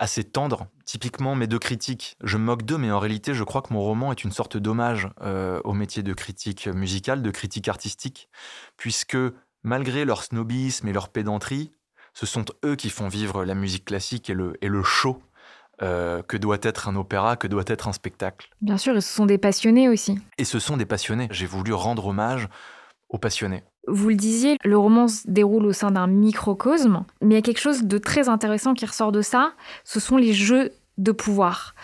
assez 0.00 0.24
tendre. 0.24 0.66
Typiquement, 0.84 1.36
mes 1.36 1.46
deux 1.46 1.60
critiques, 1.60 2.16
je 2.24 2.36
me 2.38 2.42
moque 2.42 2.64
d'eux, 2.64 2.78
mais 2.78 2.90
en 2.90 2.98
réalité, 2.98 3.34
je 3.34 3.44
crois 3.44 3.62
que 3.62 3.72
mon 3.72 3.80
roman 3.80 4.10
est 4.10 4.24
une 4.24 4.32
sorte 4.32 4.56
d'hommage 4.56 5.08
euh, 5.22 5.60
au 5.62 5.74
métier 5.74 6.02
de 6.02 6.12
critique 6.12 6.66
musicale, 6.66 7.22
de 7.22 7.30
critique 7.30 7.68
artistique, 7.68 8.28
puisque 8.76 9.18
malgré 9.62 10.04
leur 10.04 10.24
snobisme 10.24 10.88
et 10.88 10.92
leur 10.92 11.10
pédanterie, 11.10 11.70
ce 12.14 12.26
sont 12.26 12.46
eux 12.64 12.74
qui 12.74 12.90
font 12.90 13.06
vivre 13.06 13.44
la 13.44 13.54
musique 13.54 13.84
classique 13.84 14.28
et 14.30 14.34
le, 14.34 14.54
et 14.62 14.68
le 14.68 14.82
show 14.82 15.22
que 15.80 16.36
doit 16.36 16.58
être 16.60 16.88
un 16.88 16.96
opéra, 16.96 17.36
que 17.36 17.46
doit 17.46 17.64
être 17.66 17.88
un 17.88 17.94
spectacle. 17.94 18.50
Bien 18.60 18.76
sûr, 18.76 18.94
et 18.94 19.00
ce 19.00 19.14
sont 19.14 19.24
des 19.24 19.38
passionnés 19.38 19.88
aussi. 19.88 20.18
Et 20.36 20.44
ce 20.44 20.58
sont 20.58 20.76
des 20.76 20.84
passionnés. 20.84 21.26
J'ai 21.30 21.46
voulu 21.46 21.72
rendre 21.72 22.08
hommage 22.08 22.48
aux 23.08 23.16
passionnés. 23.16 23.64
Vous 23.88 24.08
le 24.08 24.14
disiez, 24.14 24.56
le 24.64 24.76
roman 24.76 25.08
se 25.08 25.22
déroule 25.26 25.66
au 25.66 25.72
sein 25.72 25.90
d'un 25.90 26.06
microcosme, 26.06 27.04
mais 27.22 27.34
il 27.34 27.36
y 27.36 27.38
a 27.38 27.42
quelque 27.42 27.60
chose 27.60 27.84
de 27.84 27.98
très 27.98 28.28
intéressant 28.28 28.74
qui 28.74 28.86
ressort 28.86 29.12
de 29.12 29.22
ça, 29.22 29.52
ce 29.84 30.00
sont 30.00 30.16
les 30.16 30.32
jeux 30.32 30.70
de 30.98 31.12
pouvoir. 31.12 31.74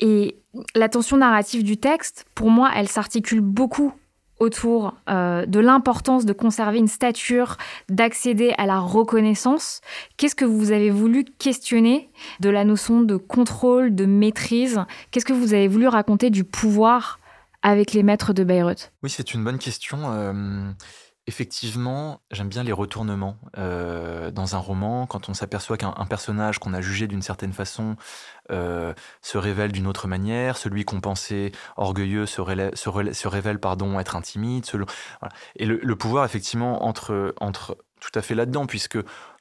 Et 0.00 0.36
la 0.74 0.88
tension 0.88 1.16
narrative 1.16 1.64
du 1.64 1.78
texte, 1.78 2.26
pour 2.34 2.50
moi, 2.50 2.70
elle 2.74 2.88
s'articule 2.88 3.40
beaucoup 3.40 3.92
autour 4.38 4.94
euh, 5.08 5.46
de 5.46 5.58
l'importance 5.58 6.24
de 6.24 6.32
conserver 6.32 6.78
une 6.78 6.86
stature, 6.86 7.56
d'accéder 7.88 8.54
à 8.56 8.66
la 8.66 8.78
reconnaissance. 8.78 9.80
Qu'est-ce 10.16 10.34
que 10.34 10.44
vous 10.44 10.70
avez 10.70 10.90
voulu 10.90 11.24
questionner 11.24 12.10
de 12.40 12.48
la 12.48 12.64
notion 12.64 13.00
de 13.00 13.16
contrôle, 13.16 13.94
de 13.94 14.06
maîtrise? 14.06 14.80
Qu'est-ce 15.10 15.24
que 15.24 15.32
vous 15.32 15.54
avez 15.54 15.66
voulu 15.66 15.88
raconter 15.88 16.30
du 16.30 16.44
pouvoir 16.44 17.18
avec 17.62 17.92
les 17.92 18.04
maîtres 18.04 18.32
de 18.32 18.44
Bayreuth? 18.44 18.92
Oui, 19.02 19.10
c'est 19.10 19.34
une 19.34 19.42
bonne 19.42 19.58
question. 19.58 19.98
Euh, 20.04 20.70
Effectivement, 21.28 22.22
j'aime 22.30 22.48
bien 22.48 22.62
les 22.62 22.72
retournements 22.72 23.36
euh, 23.58 24.30
dans 24.30 24.56
un 24.56 24.58
roman, 24.58 25.06
quand 25.06 25.28
on 25.28 25.34
s'aperçoit 25.34 25.76
qu'un 25.76 25.92
personnage 26.08 26.58
qu'on 26.58 26.72
a 26.72 26.80
jugé 26.80 27.06
d'une 27.06 27.20
certaine 27.20 27.52
façon 27.52 27.96
euh, 28.50 28.94
se 29.20 29.36
révèle 29.36 29.70
d'une 29.70 29.86
autre 29.86 30.08
manière, 30.08 30.56
celui 30.56 30.86
qu'on 30.86 31.02
pensait 31.02 31.52
orgueilleux 31.76 32.24
se, 32.24 32.40
révèle, 32.40 33.60
pardon, 33.60 34.00
être 34.00 34.16
intimide. 34.16 34.64
Et 35.56 35.66
le, 35.66 35.96
pouvoir, 35.96 36.24
effectivement, 36.24 36.86
entre, 36.86 37.34
entre 37.42 37.76
tout 38.00 38.18
à 38.18 38.22
fait 38.22 38.34
là-dedans, 38.34 38.64
puisque 38.64 38.96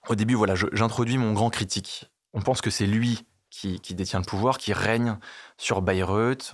au 0.09 0.15
début, 0.15 0.33
voilà, 0.33 0.55
j'introduis 0.73 1.17
mon 1.17 1.31
grand 1.31 1.49
critique. 1.49 2.11
On 2.33 2.41
pense 2.41 2.59
que 2.59 2.69
c'est 2.69 2.85
lui 2.85 3.25
qui, 3.49 3.79
qui, 3.79 3.95
détient 3.95 4.19
le 4.19 4.25
pouvoir, 4.25 4.57
qui 4.57 4.73
règne 4.73 5.17
sur 5.57 5.81
Bayreuth. 5.81 6.53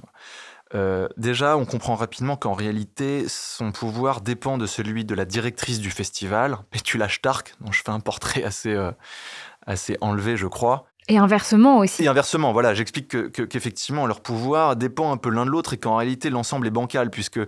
Euh, 0.75 1.07
déjà, 1.17 1.55
on 1.57 1.65
comprend 1.65 1.95
rapidement 1.95 2.35
qu'en 2.35 2.53
réalité, 2.53 3.25
son 3.27 3.71
pouvoir 3.71 4.21
dépend 4.21 4.57
de 4.57 4.65
celui 4.65 5.05
de 5.05 5.13
la 5.13 5.25
directrice 5.25 5.79
du 5.79 5.91
festival, 5.91 6.57
Petula 6.71 7.07
Stark, 7.09 7.55
dont 7.61 7.71
je 7.71 7.83
fais 7.83 7.91
un 7.91 7.99
portrait 7.99 8.43
assez, 8.43 8.73
euh, 8.73 8.91
assez 9.67 9.97
enlevé, 10.01 10.35
je 10.35 10.47
crois. 10.47 10.85
Et 11.09 11.17
inversement 11.17 11.79
aussi. 11.79 12.03
Et 12.03 12.07
inversement, 12.07 12.53
voilà, 12.53 12.73
j'explique 12.73 13.31
qu'effectivement, 13.31 14.05
leur 14.05 14.21
pouvoir 14.21 14.75
dépend 14.75 15.11
un 15.11 15.17
peu 15.17 15.29
l'un 15.29 15.45
de 15.45 15.49
l'autre 15.49 15.73
et 15.73 15.77
qu'en 15.77 15.97
réalité, 15.97 16.29
l'ensemble 16.29 16.67
est 16.67 16.71
bancal, 16.71 17.09
puisque 17.09 17.39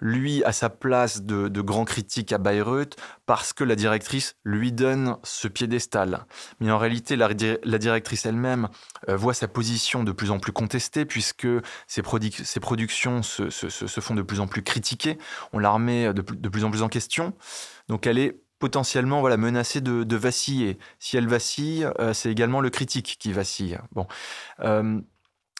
lui 0.00 0.42
a 0.44 0.52
sa 0.52 0.70
place 0.70 1.22
de, 1.22 1.60
grand 1.60 1.84
critique 1.84 2.32
à 2.32 2.38
Bayreuth 2.38 2.96
parce 3.26 3.52
que 3.52 3.64
la 3.64 3.76
directrice 3.76 4.34
lui 4.44 4.72
donne 4.72 5.16
ce 5.22 5.46
piédestal. 5.46 6.26
Mais 6.60 6.70
en 6.70 6.78
réalité, 6.78 7.16
la, 7.16 7.28
directrice 7.78 8.26
elle-même 8.26 8.68
euh, 9.08 9.16
voit 9.16 9.34
sa 9.34 9.46
position 9.46 10.04
de 10.04 10.12
plus 10.12 10.30
en 10.30 10.38
plus 10.38 10.52
contestée, 10.52 11.04
puisque 11.04 11.46
ses, 11.86 12.02
ses 12.44 12.60
productions 12.60 13.22
se, 13.22 14.00
font 14.00 14.14
de 14.14 14.22
plus 14.22 14.40
en 14.40 14.46
plus 14.46 14.62
critiquées, 14.62 15.18
on 15.52 15.58
la 15.58 15.70
remet 15.70 16.12
de, 16.14 16.22
de 16.22 16.48
plus 16.48 16.64
en 16.64 16.70
plus 16.70 16.82
en 16.82 16.88
question. 16.88 17.34
Donc 17.88 18.06
elle 18.06 18.18
est 18.18 18.42
potentiellement 18.62 19.18
voilà, 19.18 19.36
menacée 19.36 19.80
de, 19.80 20.16
vaciller. 20.16 20.78
Si 21.00 21.16
elle 21.16 21.26
vacille, 21.26 21.88
euh, 21.98 22.12
c'est 22.12 22.30
également 22.30 22.60
le 22.60 22.70
critique 22.70 23.16
qui 23.18 23.32
vacille. 23.32 23.76
Bon. 23.90 24.06
Euh, 24.60 25.00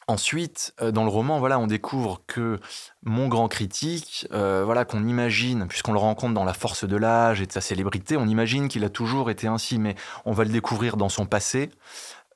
ensuite, 0.07 0.73
euh, 0.81 0.93
dans 0.93 1.03
le 1.03 1.11
roman, 1.11 1.41
voilà, 1.41 1.59
on 1.59 1.67
découvre 1.67 2.23
que 2.29 2.61
mon 3.03 3.27
grand 3.27 3.49
critique, 3.49 4.29
voilà, 4.31 4.85
qu'on 4.85 5.05
imagine, 5.05 5.67
puisqu'on 5.67 5.93
le 5.93 5.99
rencontre 5.99 6.33
dans 6.33 6.45
la 6.45 6.55
force 6.55 6.85
de 6.85 6.97
l'âge 6.97 7.41
et 7.41 7.47
de 7.47 7.51
sa 7.51 7.61
célébrité, 7.61 8.17
on 8.17 8.27
imagine 8.27 8.69
qu'il 8.69 8.85
a 8.85 8.89
toujours 8.89 9.31
été 9.31 9.49
ainsi, 9.49 9.81
mais 9.81 9.97
on 10.25 10.31
va 10.31 10.45
le 10.45 10.51
découvrir 10.51 10.97
dans 10.97 11.09
son 11.09 11.27
passé, 11.27 11.71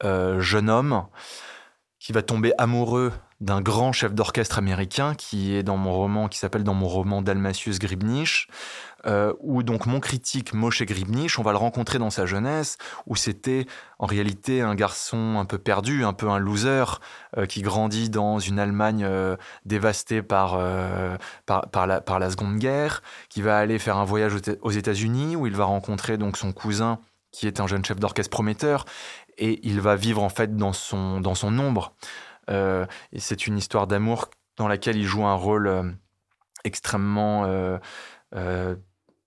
jeune 0.02 0.68
homme, 0.68 1.06
qui 2.00 2.10
va 2.10 2.22
tomber 2.22 2.52
amoureux 2.58 3.12
d'un 3.40 3.60
grand 3.60 3.92
chef 3.92 4.14
d'orchestre 4.14 4.58
américain 4.58 5.14
qui 5.14 5.54
est 5.54 5.62
dans 5.62 5.76
mon 5.76 5.92
roman, 5.92 6.28
qui 6.28 6.38
s'appelle 6.38 6.64
dans 6.64 6.74
mon 6.74 6.88
roman 6.88 7.22
Dalmatius 7.22 7.78
Gribnich, 7.78 8.48
euh, 9.06 9.32
où 9.38 9.62
donc 9.62 9.86
mon 9.86 10.00
critique 10.00 10.52
Moshe 10.52 10.82
Gribnich, 10.82 11.38
on 11.38 11.42
va 11.42 11.52
le 11.52 11.58
rencontrer 11.58 11.98
dans 11.98 12.10
sa 12.10 12.26
jeunesse, 12.26 12.76
où 13.06 13.14
c'était 13.14 13.66
en 14.00 14.06
réalité 14.06 14.62
un 14.62 14.74
garçon 14.74 15.36
un 15.38 15.44
peu 15.44 15.58
perdu, 15.58 16.04
un 16.04 16.12
peu 16.12 16.28
un 16.28 16.38
loser, 16.38 16.84
euh, 17.36 17.46
qui 17.46 17.62
grandit 17.62 18.10
dans 18.10 18.40
une 18.40 18.58
Allemagne 18.58 19.04
euh, 19.04 19.36
dévastée 19.64 20.22
par, 20.22 20.58
par, 21.46 21.86
la, 21.86 22.00
par 22.00 22.18
la 22.18 22.30
Seconde 22.30 22.58
Guerre, 22.58 23.02
qui 23.28 23.42
va 23.42 23.58
aller 23.58 23.78
faire 23.78 23.96
un 23.96 24.04
voyage 24.04 24.34
aux 24.62 24.70
États-Unis, 24.70 25.36
où 25.36 25.46
il 25.46 25.54
va 25.54 25.64
rencontrer 25.64 26.18
donc 26.18 26.36
son 26.36 26.52
cousin 26.52 26.98
qui 27.30 27.46
est 27.46 27.60
un 27.60 27.66
jeune 27.66 27.84
chef 27.84 28.00
d'orchestre 28.00 28.30
prometteur, 28.30 28.86
et 29.38 29.60
il 29.62 29.80
va 29.80 29.94
vivre 29.94 30.22
en 30.22 30.30
fait 30.30 30.56
dans 30.56 30.72
son, 30.72 31.20
dans 31.20 31.34
son 31.34 31.56
ombre. 31.58 31.94
et 32.48 33.18
c'est 33.18 33.46
une 33.46 33.58
histoire 33.58 33.86
d'amour 33.86 34.30
dans 34.56 34.68
laquelle 34.68 34.96
il 34.96 35.04
joue 35.04 35.26
un 35.26 35.34
rôle 35.34 35.96
extrêmement 36.64 37.46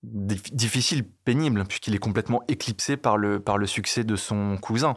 difficile, 0.02 1.04
pénible, 1.24 1.64
puisqu'il 1.64 1.94
est 1.94 1.98
complètement 1.98 2.42
éclipsé 2.48 2.96
par 2.96 3.16
le, 3.16 3.38
par 3.38 3.58
le 3.58 3.66
succès 3.66 4.04
de 4.04 4.16
son 4.16 4.56
cousin. 4.56 4.94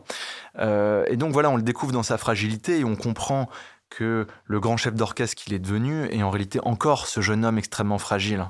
Euh, 0.60 1.05
et 1.07 1.17
donc 1.17 1.33
voilà, 1.33 1.50
on 1.50 1.57
le 1.57 1.63
découvre 1.63 1.91
dans 1.91 2.03
sa 2.03 2.17
fragilité 2.17 2.79
et 2.79 2.83
on 2.86 2.95
comprend 2.95 3.50
que 3.89 4.27
le 4.45 4.60
grand 4.60 4.77
chef 4.77 4.95
d'orchestre 4.95 5.36
qu'il 5.36 5.53
est 5.53 5.60
devenu 5.60 6.05
est 6.05 6.24
en 6.24 6.29
réalité 6.29 6.60
encore 6.63 7.07
ce 7.07 7.22
jeune 7.22 7.45
homme 7.45 7.57
extrêmement 7.57 8.00
fragile. 8.00 8.48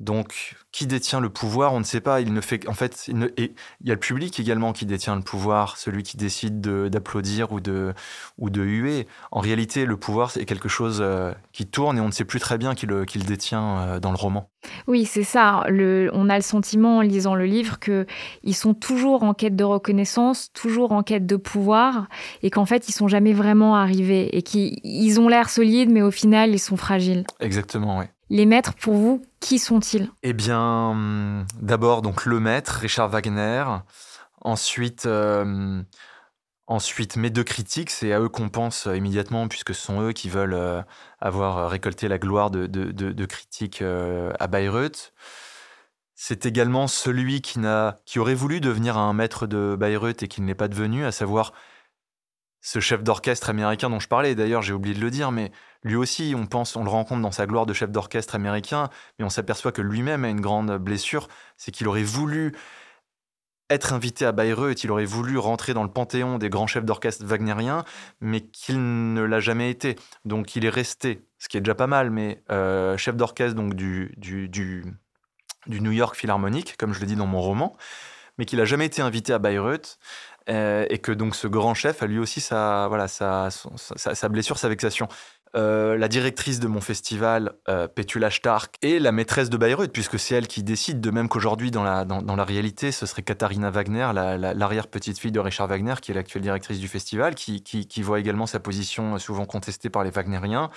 Donc, 0.00 0.56
qui 0.72 0.86
détient 0.86 1.20
le 1.20 1.28
pouvoir 1.28 1.74
On 1.74 1.78
ne 1.78 1.84
sait 1.84 2.00
pas. 2.00 2.22
Il 2.22 2.32
ne 2.32 2.40
fait, 2.40 2.66
en 2.66 2.72
fait, 2.72 3.06
il, 3.08 3.32
et 3.36 3.52
il 3.82 3.88
y 3.88 3.90
a 3.90 3.94
le 3.94 4.00
public 4.00 4.40
également 4.40 4.72
qui 4.72 4.86
détient 4.86 5.14
le 5.14 5.20
pouvoir, 5.20 5.76
celui 5.76 6.02
qui 6.02 6.16
décide 6.16 6.60
d'applaudir 6.60 7.52
ou 7.52 7.60
de, 7.60 7.92
ou 8.38 8.48
de 8.48 8.62
huer. 8.62 9.06
En 9.30 9.40
réalité, 9.40 9.84
le 9.84 9.98
pouvoir, 9.98 10.30
c'est 10.30 10.46
quelque 10.46 10.70
chose 10.70 11.00
euh, 11.02 11.32
qui 11.52 11.66
tourne 11.66 11.98
et 11.98 12.00
on 12.00 12.06
ne 12.06 12.12
sait 12.12 12.24
plus 12.24 12.40
très 12.40 12.56
bien 12.56 12.74
qui 12.74 12.86
le, 12.86 13.04
détient 13.04 13.78
euh, 13.78 14.00
dans 14.00 14.10
le 14.10 14.16
roman. 14.16 14.48
Oui, 14.86 15.04
c'est 15.04 15.22
ça. 15.22 15.64
on 15.68 16.30
a 16.30 16.36
le 16.36 16.42
sentiment 16.42 16.98
en 16.98 17.00
lisant 17.02 17.34
le 17.34 17.44
livre 17.44 17.78
qu'ils 17.78 18.54
sont 18.54 18.72
toujours 18.72 19.22
en 19.22 19.34
quête 19.34 19.56
de 19.56 19.64
reconnaissance, 19.64 20.50
toujours 20.54 20.92
en 20.92 21.02
quête 21.02 21.26
de 21.26 21.36
pouvoir, 21.36 22.08
et 22.42 22.50
qu'en 22.50 22.66
fait, 22.66 22.88
ils 22.88 22.92
sont 22.92 23.08
jamais 23.08 23.32
vraiment 23.32 23.76
arrivés 23.76 24.36
et 24.36 24.42
qu'ils 24.42 25.20
ont 25.20 25.28
l'air 25.28 25.50
solides, 25.50 25.90
mais 25.90 26.02
au 26.02 26.10
final, 26.10 26.50
ils 26.50 26.58
sont 26.58 26.76
fragiles. 26.76 27.24
Exactement, 27.40 27.98
oui. 27.98 28.06
Les 28.30 28.46
maîtres, 28.46 28.74
pour 28.74 28.94
vous, 28.94 29.22
qui 29.40 29.58
sont-ils? 29.58 30.10
Eh 30.22 30.32
bien, 30.32 30.60
hum, 30.60 31.46
d'abord, 31.60 32.02
donc 32.02 32.26
le 32.26 32.40
maître, 32.40 32.72
Richard 32.72 33.08
Wagner. 33.08 33.64
Ensuite, 34.42 35.06
euh, 35.06 35.82
ensuite, 36.66 37.16
mes 37.16 37.30
deux 37.30 37.44
critiques, 37.44 37.90
c'est 37.90 38.12
à 38.12 38.20
eux 38.20 38.28
qu'on 38.28 38.48
pense 38.48 38.86
immédiatement, 38.86 39.48
puisque 39.48 39.74
ce 39.74 39.82
sont 39.82 40.02
eux 40.02 40.12
qui 40.12 40.28
veulent 40.28 40.54
euh, 40.54 40.82
avoir 41.20 41.70
récolté 41.70 42.08
la 42.08 42.18
gloire 42.18 42.50
de, 42.50 42.66
de, 42.66 43.26
critiques 43.26 43.82
euh, 43.82 44.32
à 44.38 44.46
Bayreuth. 44.46 45.12
C'est 46.14 46.44
également 46.44 46.86
celui 46.86 47.40
qui, 47.40 47.60
qui 48.04 48.18
aurait 48.18 48.34
voulu 48.34 48.60
devenir 48.60 48.98
un 48.98 49.14
maître 49.14 49.46
de 49.46 49.74
Bayreuth 49.78 50.22
et 50.22 50.28
qui 50.28 50.42
ne 50.42 50.46
l'est 50.46 50.54
pas 50.54 50.68
devenu, 50.68 51.06
à 51.06 51.12
savoir 51.12 51.54
ce 52.60 52.80
chef 52.80 53.02
d'orchestre 53.02 53.50
américain 53.50 53.90
dont 53.90 54.00
je 54.00 54.08
parlais. 54.08 54.34
D'ailleurs, 54.34 54.62
j'ai 54.62 54.72
oublié 54.72 54.94
de 54.94 55.00
le 55.00 55.10
dire, 55.10 55.32
mais 55.32 55.50
lui 55.82 55.96
aussi, 55.96 56.34
on 56.36 56.46
pense, 56.46 56.76
le 56.76 56.88
rencontre 56.88 57.22
dans 57.22 57.32
sa 57.32 57.46
gloire 57.46 57.66
de 57.66 57.72
chef 57.72 57.90
d'orchestre 57.90 58.34
américain, 58.34 58.90
mais 59.18 59.24
on 59.24 59.30
s'aperçoit 59.30 59.72
que 59.72 59.82
lui-même 59.82 60.24
a 60.24 60.28
une 60.28 60.40
grande 60.40 60.76
blessure, 60.78 61.28
c'est 61.56 61.70
qu'il 61.70 61.88
aurait 61.88 62.02
voulu 62.02 62.52
être 63.70 63.92
invité 63.92 64.26
à 64.26 64.32
Bayreuth, 64.32 64.82
il 64.82 64.90
aurait 64.90 65.04
voulu 65.04 65.38
rentrer 65.38 65.72
dans 65.74 65.84
le 65.84 65.90
panthéon 65.90 66.38
des 66.38 66.50
grands 66.50 66.66
chefs 66.66 66.84
d'orchestre 66.84 67.24
wagnériens, 67.24 67.84
mais 68.20 68.40
qu'il 68.40 69.14
ne 69.14 69.22
l'a 69.22 69.40
jamais 69.40 69.70
été. 69.70 69.96
Donc 70.24 70.56
il 70.56 70.64
est 70.64 70.70
resté, 70.70 71.24
ce 71.38 71.48
qui 71.48 71.56
est 71.56 71.60
déjà 71.60 71.76
pas 71.76 71.86
mal, 71.86 72.10
mais 72.10 72.42
euh, 72.50 72.96
chef 72.96 73.16
d'orchestre 73.16 73.54
donc 73.54 73.74
du, 73.74 74.12
du, 74.16 74.48
du, 74.48 74.84
New 75.68 75.92
York 75.92 76.16
Philharmonic, 76.16 76.76
comme 76.76 76.92
je 76.92 77.00
l'ai 77.00 77.06
dit 77.06 77.16
dans 77.16 77.26
mon 77.26 77.40
roman, 77.40 77.76
mais 78.38 78.44
qu'il 78.44 78.58
n'a 78.58 78.64
jamais 78.64 78.86
été 78.86 79.02
invité 79.02 79.32
à 79.32 79.38
Bayreuth. 79.38 79.98
Euh, 80.50 80.84
et 80.90 80.98
que 80.98 81.12
donc 81.12 81.36
ce 81.36 81.46
grand 81.46 81.74
chef 81.74 82.02
a 82.02 82.06
lui 82.06 82.18
aussi 82.18 82.40
sa, 82.40 82.88
voilà, 82.88 83.06
sa, 83.06 83.48
sa 83.50 84.28
blessure, 84.28 84.58
sa 84.58 84.68
vexation. 84.68 85.08
Euh, 85.56 85.96
la 85.96 86.06
directrice 86.06 86.60
de 86.60 86.68
mon 86.68 86.80
festival, 86.80 87.52
euh, 87.68 87.88
Petula 87.88 88.30
Stark, 88.30 88.76
est 88.82 89.00
la 89.00 89.10
maîtresse 89.10 89.50
de 89.50 89.56
Bayreuth, 89.56 89.92
puisque 89.92 90.18
c'est 90.18 90.36
elle 90.36 90.46
qui 90.46 90.62
décide, 90.62 91.00
de 91.00 91.10
même 91.10 91.28
qu'aujourd'hui, 91.28 91.72
dans 91.72 91.82
la, 91.82 92.04
dans, 92.04 92.36
la 92.36 92.44
réalité, 92.44 92.92
ce 92.92 93.04
serait 93.04 93.22
Katharina 93.22 93.70
Wagner, 93.70 94.10
l'arrière-petite-fille 94.14 95.32
de 95.32 95.40
Richard 95.40 95.66
Wagner, 95.66 95.94
qui 96.00 96.12
est 96.12 96.14
l'actuelle 96.14 96.42
directrice 96.42 96.78
du 96.78 96.86
festival, 96.86 97.34
qui, 97.34 97.62
qui, 97.62 98.02
voit 98.02 98.20
également 98.20 98.46
sa 98.46 98.60
position 98.60 99.18
souvent 99.18 99.44
contestée 99.44 99.90
par 99.90 100.04
les 100.04 100.10
Wagneriens. 100.10 100.70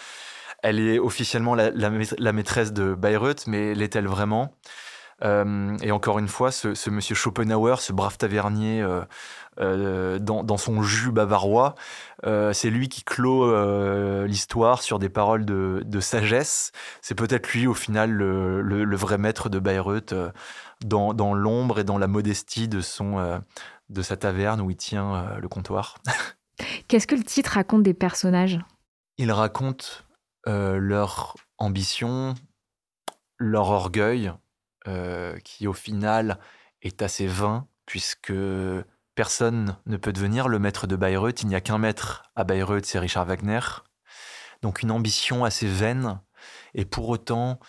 Elle 0.63 0.80
est 0.80 0.98
officiellement 0.98 1.53
la, 1.53 2.32
maîtresse 2.34 2.74
de 2.74 2.96
Bayreuth, 2.96 3.46
mais 3.46 3.75
l'est-elle 3.75 4.08
vraiment? 4.08 4.56
Euh, 5.24 5.77
et 5.82 5.92
encore 5.92 6.20
une 6.20 6.27
fois, 6.27 6.51
ce, 6.51 6.89
monsieur 6.89 7.15
Schopenhauer, 7.15 7.80
ce 7.80 7.94
brave 7.94 8.18
tavernier 8.18 8.82
euh, 8.82 9.01
euh, 9.60 10.19
dans, 10.19 10.57
son 10.57 10.81
jus 10.81 11.12
bavarois, 11.12 11.75
c'est 12.24 12.69
lui 12.69 12.89
qui 12.89 13.03
clôt 13.03 13.45
l'histoire 14.25 14.81
sur 14.81 15.00
des 15.00 15.10
paroles 15.10 15.45
de, 15.45 16.00
sagesse. 16.00 16.72
C'est 17.01 17.15
peut-être 17.15 17.51
lui, 17.53 17.67
au 17.67 17.74
final, 17.74 18.12
le, 18.12 18.95
vrai 18.95 19.17
maître 19.17 19.50
de 19.50 19.60
Bayreuth 19.60 20.13
dans, 20.86 21.13
dans 21.13 21.33
l'ombre 21.33 21.79
et 21.79 21.83
dans 21.83 21.98
la 21.98 22.07
modestie 22.07 22.67
de, 22.67 22.81
son, 22.81 23.41
de 23.89 24.01
sa 24.01 24.17
taverne 24.17 24.62
où 24.62 24.69
il 24.72 24.77
tient 24.77 25.38
le 25.41 25.48
comptoir. 25.48 25.98
Qu'est-ce 26.88 27.07
que 27.07 27.15
le 27.15 27.24
titre 27.24 27.51
raconte 27.51 27.83
des 27.83 27.93
personnages? 27.93 28.60
Il 29.17 29.31
raconte 29.31 30.05
leur 30.45 31.36
ambition, 31.57 32.36
leur 33.38 33.69
orgueil, 33.69 34.31
euh, 34.88 35.38
qui 35.45 35.65
au 35.67 35.74
final 35.74 36.39
est 36.81 37.01
assez 37.01 37.25
vain, 37.25 37.67
puisque 37.86 38.33
personne 39.15 39.77
ne 39.86 39.98
peut 39.98 40.13
devenir 40.13 40.48
le 40.48 40.60
maître 40.60 40.88
de 40.88 40.96
Bayreuth. 40.96 41.41
Il 41.41 41.48
n'y 41.48 41.55
a 41.55 41.62
qu'un 41.62 41.77
maître 41.77 42.32
à 42.36 42.43
Bayreuth, 42.43 42.86
c'est 42.86 43.00
Richard 43.00 43.25
Wagner. 43.25 43.60
Donc 44.62 44.82
une 44.82 44.91
ambition 44.91 45.43
assez 45.43 45.67
vaine, 45.67 46.22
et 46.74 46.86
pour 46.86 47.10
autant, 47.10 47.60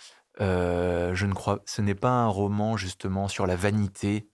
euh, 0.41 1.15
je 1.15 1.27
ne 1.27 1.35
crois, 1.35 1.61
ce 1.67 1.83
n'est 1.83 1.95
pas 1.95 2.11
un 2.11 2.29
roman 2.29 2.77
justement 2.77 3.29
sur 3.29 3.47
la 3.47 3.57
vanité. 3.57 4.29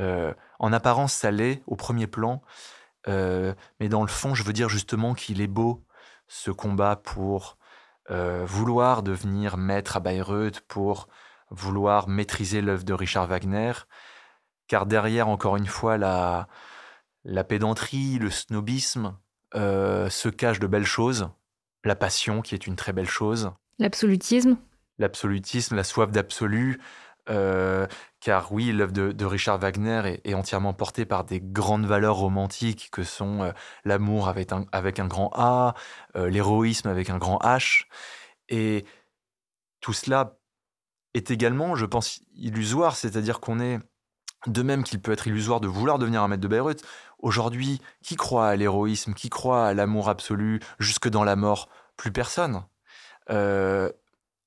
Euh, 0.00 0.34
en 0.58 0.72
apparence, 0.72 1.12
ça 1.12 1.30
l'est 1.30 1.62
au 1.66 1.76
premier 1.76 2.06
plan, 2.06 2.42
mais 3.06 3.88
dans 3.88 4.02
le 4.02 4.08
fond, 4.08 4.34
je 4.34 4.42
veux 4.42 4.52
dire 4.52 4.68
justement 4.68 5.14
qu'il 5.14 5.40
est 5.40 5.46
beau 5.46 5.82
ce 6.26 6.50
combat 6.50 6.96
pour 6.96 7.56
vouloir 8.10 9.02
devenir 9.02 9.56
maître 9.56 9.96
à 9.96 10.00
Bayreuth, 10.00 10.60
pour 10.60 11.08
vouloir 11.50 12.08
maîtriser 12.08 12.60
l'œuvre 12.60 12.84
de 12.84 12.92
Richard 12.92 13.26
Wagner, 13.26 13.72
car 14.68 14.86
derrière, 14.86 15.28
encore 15.28 15.56
une 15.56 15.66
fois, 15.66 15.96
la, 15.96 16.46
la 17.24 17.42
pédanterie, 17.42 18.18
le 18.18 18.30
snobisme 18.30 19.16
euh, 19.54 20.08
se 20.10 20.28
cachent 20.28 20.60
de 20.60 20.66
belles 20.66 20.84
choses, 20.84 21.30
la 21.84 21.96
passion 21.96 22.42
qui 22.42 22.54
est 22.54 22.66
une 22.66 22.76
très 22.76 22.92
belle 22.92 23.08
chose. 23.08 23.50
L'absolutisme. 23.78 24.56
L'absolutisme, 24.98 25.74
la 25.74 25.84
soif 25.84 26.10
d'absolu, 26.10 26.80
euh, 27.30 27.86
car 28.20 28.52
oui, 28.52 28.72
l'œuvre 28.72 28.92
de, 28.92 29.24
Richard 29.24 29.58
Wagner 29.58 30.20
est, 30.24 30.34
entièrement 30.34 30.74
portée 30.74 31.06
par 31.06 31.24
des 31.24 31.40
grandes 31.40 31.86
valeurs 31.86 32.16
romantiques 32.16 32.88
que 32.90 33.04
sont 33.04 33.42
euh, 33.42 33.52
l'amour 33.84 34.28
avec 34.28 34.52
un, 34.52 34.66
avec 34.72 34.98
un 34.98 35.06
grand 35.06 35.30
A, 35.34 35.74
l'héroïsme 36.14 36.88
avec 36.88 37.10
un 37.10 37.18
grand 37.18 37.38
H, 37.38 37.84
et 38.48 38.84
tout 39.80 39.92
cela 39.92 40.38
est 41.14 41.30
également, 41.30 41.74
je 41.76 41.86
pense, 41.86 42.20
illusoire, 42.34 42.96
c'est-à-dire 42.96 43.40
qu'on 43.40 43.60
est 43.60 43.78
De 44.46 44.62
même 44.62 44.84
qu'il 44.84 45.00
peut 45.00 45.12
être 45.12 45.26
illusoire 45.26 45.60
de 45.60 45.68
vouloir 45.68 45.98
devenir 45.98 46.22
un 46.22 46.28
maître 46.28 46.42
de 46.42 46.48
Bayreuth. 46.48 46.82
Aujourd'hui, 47.18 47.80
qui 48.02 48.14
croit 48.16 48.48
à 48.48 48.56
l'héroïsme, 48.56 49.14
qui 49.14 49.28
croit 49.30 49.66
à 49.66 49.74
l'amour 49.74 50.08
absolu 50.08 50.60
jusque 50.78 51.08
dans 51.08 51.24
la 51.24 51.36
mort 51.36 51.68
Plus 51.96 52.12
personne. 52.12 52.62
Euh, 53.30 53.90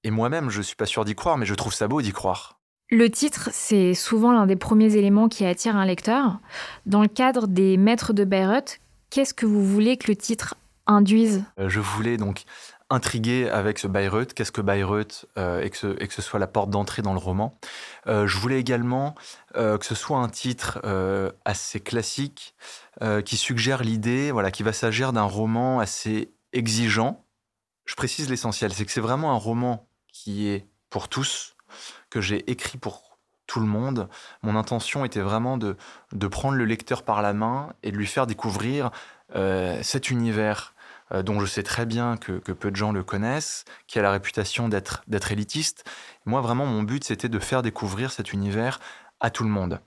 et 0.03 0.11
moi-même, 0.11 0.49
je 0.49 0.61
suis 0.61 0.75
pas 0.77 0.85
sûr 0.85 1.03
d'y 1.05 1.15
croire, 1.15 1.37
mais 1.37 1.45
je 1.45 1.53
trouve 1.53 1.73
ça 1.73 1.87
beau 1.87 2.01
d'y 2.01 2.13
croire. 2.13 2.59
Le 2.89 3.09
titre, 3.09 3.49
c'est 3.51 3.93
souvent 3.93 4.31
l'un 4.31 4.45
des 4.45 4.55
premiers 4.55 4.95
éléments 4.95 5.29
qui 5.29 5.45
attire 5.45 5.75
un 5.75 5.85
lecteur. 5.85 6.39
Dans 6.85 7.01
le 7.01 7.07
cadre 7.07 7.47
des 7.47 7.77
Maîtres 7.77 8.13
de 8.13 8.23
Bayreuth, 8.23 8.79
qu'est-ce 9.09 9.33
que 9.33 9.45
vous 9.45 9.65
voulez 9.65 9.97
que 9.97 10.09
le 10.09 10.15
titre 10.15 10.55
induise? 10.87 11.43
Euh, 11.59 11.69
Je 11.69 11.79
voulais 11.79 12.17
donc 12.17 12.43
intriguer 12.91 13.49
avec 13.49 13.79
ce 13.79 13.87
Bayreuth, 13.87 14.33
qu'est-ce 14.33 14.51
que 14.51 14.61
Bayreuth, 14.61 15.25
euh, 15.37 15.61
et, 15.61 15.69
que 15.69 15.77
ce, 15.77 15.87
que 15.87 16.13
ce, 16.13 16.21
soit 16.21 16.39
la 16.39 16.47
porte 16.47 16.69
d'entrée 16.69 17.01
dans 17.01 17.13
le 17.13 17.19
roman. 17.19 17.57
Euh, 18.07 18.27
je 18.27 18.37
voulais 18.37 18.59
également 18.59 19.15
euh, 19.55 19.77
que 19.77 19.85
ce 19.85 19.95
soit 19.95 20.17
un 20.17 20.27
titre 20.27 20.81
assez 21.45 21.79
classique, 21.79 22.55
qui 23.25 23.37
suggère 23.37 23.83
l'idée, 23.83 24.31
voilà, 24.31 24.51
qui 24.51 24.61
va 24.61 24.73
s'agir 24.73 25.11
d'un 25.13 25.23
roman 25.23 25.79
assez 25.79 26.31
exigeant. 26.53 27.25
Je 27.85 27.95
précise 27.95 28.29
l'essentiel, 28.29 28.73
c'est 28.73 28.85
que 28.85 28.91
c'est 28.91 29.01
vraiment 29.01 29.31
un 29.31 29.37
roman 29.37 29.87
qui 30.11 30.49
est 30.49 30.67
pour 30.89 31.07
tous, 31.07 31.55
que 32.09 32.21
j'ai 32.21 32.49
écrit 32.51 32.77
pour 32.77 33.17
tout 33.47 33.59
le 33.59 33.65
monde. 33.65 34.07
Mon 34.43 34.55
intention 34.55 35.03
était 35.03 35.21
vraiment 35.21 35.57
de, 35.57 35.77
de 36.11 36.27
prendre 36.27 36.57
le 36.57 36.65
lecteur 36.65 37.03
par 37.03 37.21
la 37.21 37.33
main 37.33 37.73
et 37.81 37.91
de 37.91 37.97
lui 37.97 38.07
faire 38.07 38.27
découvrir 38.27 38.91
cet 39.81 40.11
univers 40.11 40.75
dont 41.13 41.39
je 41.39 41.45
sais 41.45 41.63
très 41.63 41.85
bien 41.85 42.17
que, 42.17 42.33
que, 42.33 42.51
peu 42.51 42.71
de 42.71 42.75
gens 42.75 42.91
le 42.91 43.03
connaissent, 43.03 43.65
qui 43.87 43.99
a 43.99 44.01
la 44.01 44.11
réputation 44.11 44.69
d'être 44.69 45.31
élitiste. 45.31 45.83
Moi, 46.25 46.41
vraiment, 46.41 46.65
mon 46.65 46.83
but, 46.83 47.03
c'était 47.03 47.29
de 47.29 47.39
faire 47.39 47.61
découvrir 47.61 48.11
cet 48.11 48.33
univers 48.33 48.79
à 49.19 49.29
tout 49.29 49.43
le 49.43 49.49
monde. 49.49 49.79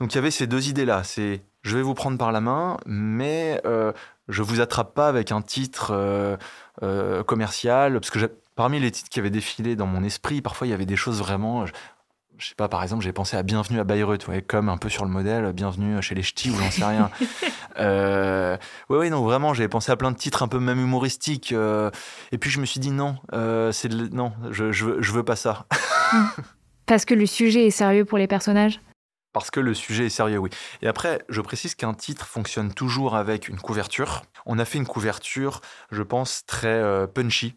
Donc 0.00 0.12
il 0.12 0.16
y 0.16 0.18
avait 0.18 0.30
ces 0.30 0.46
deux 0.46 0.68
idées-là. 0.68 1.04
C'est 1.04 1.42
je 1.62 1.76
vais 1.76 1.82
vous 1.82 1.94
prendre 1.94 2.16
par 2.16 2.32
la 2.32 2.40
main, 2.40 2.76
mais 2.86 3.60
euh, 3.66 3.92
je 4.28 4.42
vous 4.42 4.60
attrape 4.60 4.94
pas 4.94 5.08
avec 5.08 5.32
un 5.32 5.42
titre 5.42 5.90
euh, 5.90 6.36
euh, 6.82 7.24
commercial, 7.24 7.94
parce 7.94 8.10
que 8.10 8.30
parmi 8.54 8.78
les 8.78 8.90
titres 8.90 9.10
qui 9.10 9.18
avaient 9.18 9.30
défilé 9.30 9.74
dans 9.74 9.86
mon 9.86 10.04
esprit, 10.04 10.40
parfois 10.40 10.66
il 10.66 10.70
y 10.70 10.74
avait 10.74 10.86
des 10.86 10.96
choses 10.96 11.18
vraiment 11.18 11.66
je 12.38 12.48
sais 12.48 12.54
pas, 12.54 12.68
par 12.68 12.82
exemple, 12.82 13.02
j'ai 13.02 13.12
pensé 13.12 13.36
à 13.36 13.42
Bienvenue 13.42 13.80
à 13.80 13.84
Bayreuth, 13.84 14.26
ouais, 14.28 14.42
comme 14.42 14.68
un 14.68 14.76
peu 14.76 14.88
sur 14.88 15.04
le 15.04 15.10
modèle 15.10 15.52
Bienvenue 15.52 16.02
chez 16.02 16.14
les 16.14 16.22
Ch'tis 16.22 16.50
ou 16.50 16.56
j'en 16.56 16.70
sais 16.70 16.84
rien. 16.84 17.10
euh, 17.78 18.56
ouais, 18.90 18.98
ouais, 18.98 19.10
non, 19.10 19.22
vraiment, 19.22 19.54
j'avais 19.54 19.68
pensé 19.68 19.90
à 19.90 19.96
plein 19.96 20.10
de 20.10 20.16
titres 20.16 20.42
un 20.42 20.48
peu 20.48 20.58
même 20.58 20.78
humoristiques. 20.78 21.52
Euh, 21.52 21.90
et 22.32 22.38
puis 22.38 22.50
je 22.50 22.60
me 22.60 22.66
suis 22.66 22.80
dit 22.80 22.90
non, 22.90 23.16
euh, 23.32 23.72
c'est 23.72 23.88
non, 23.88 24.32
je, 24.50 24.72
je, 24.72 25.00
je 25.00 25.12
veux 25.12 25.24
pas 25.24 25.36
ça. 25.36 25.66
Parce 26.86 27.04
que 27.04 27.14
le 27.14 27.26
sujet 27.26 27.66
est 27.66 27.70
sérieux 27.70 28.04
pour 28.04 28.18
les 28.18 28.26
personnages? 28.26 28.80
Parce 29.32 29.50
que 29.50 29.60
le 29.60 29.74
sujet 29.74 30.06
est 30.06 30.10
sérieux, 30.10 30.38
oui. 30.38 30.48
Et 30.80 30.86
après, 30.86 31.20
je 31.28 31.42
précise 31.42 31.74
qu'un 31.74 31.92
titre 31.92 32.26
fonctionne 32.26 32.72
toujours 32.72 33.16
avec 33.16 33.48
une 33.48 33.58
couverture. 33.58 34.22
On 34.46 34.58
a 34.58 34.64
fait 34.64 34.78
une 34.78 34.86
couverture, 34.86 35.60
je 35.90 36.02
pense, 36.02 36.46
très 36.46 36.68
euh, 36.68 37.06
punchy, 37.06 37.54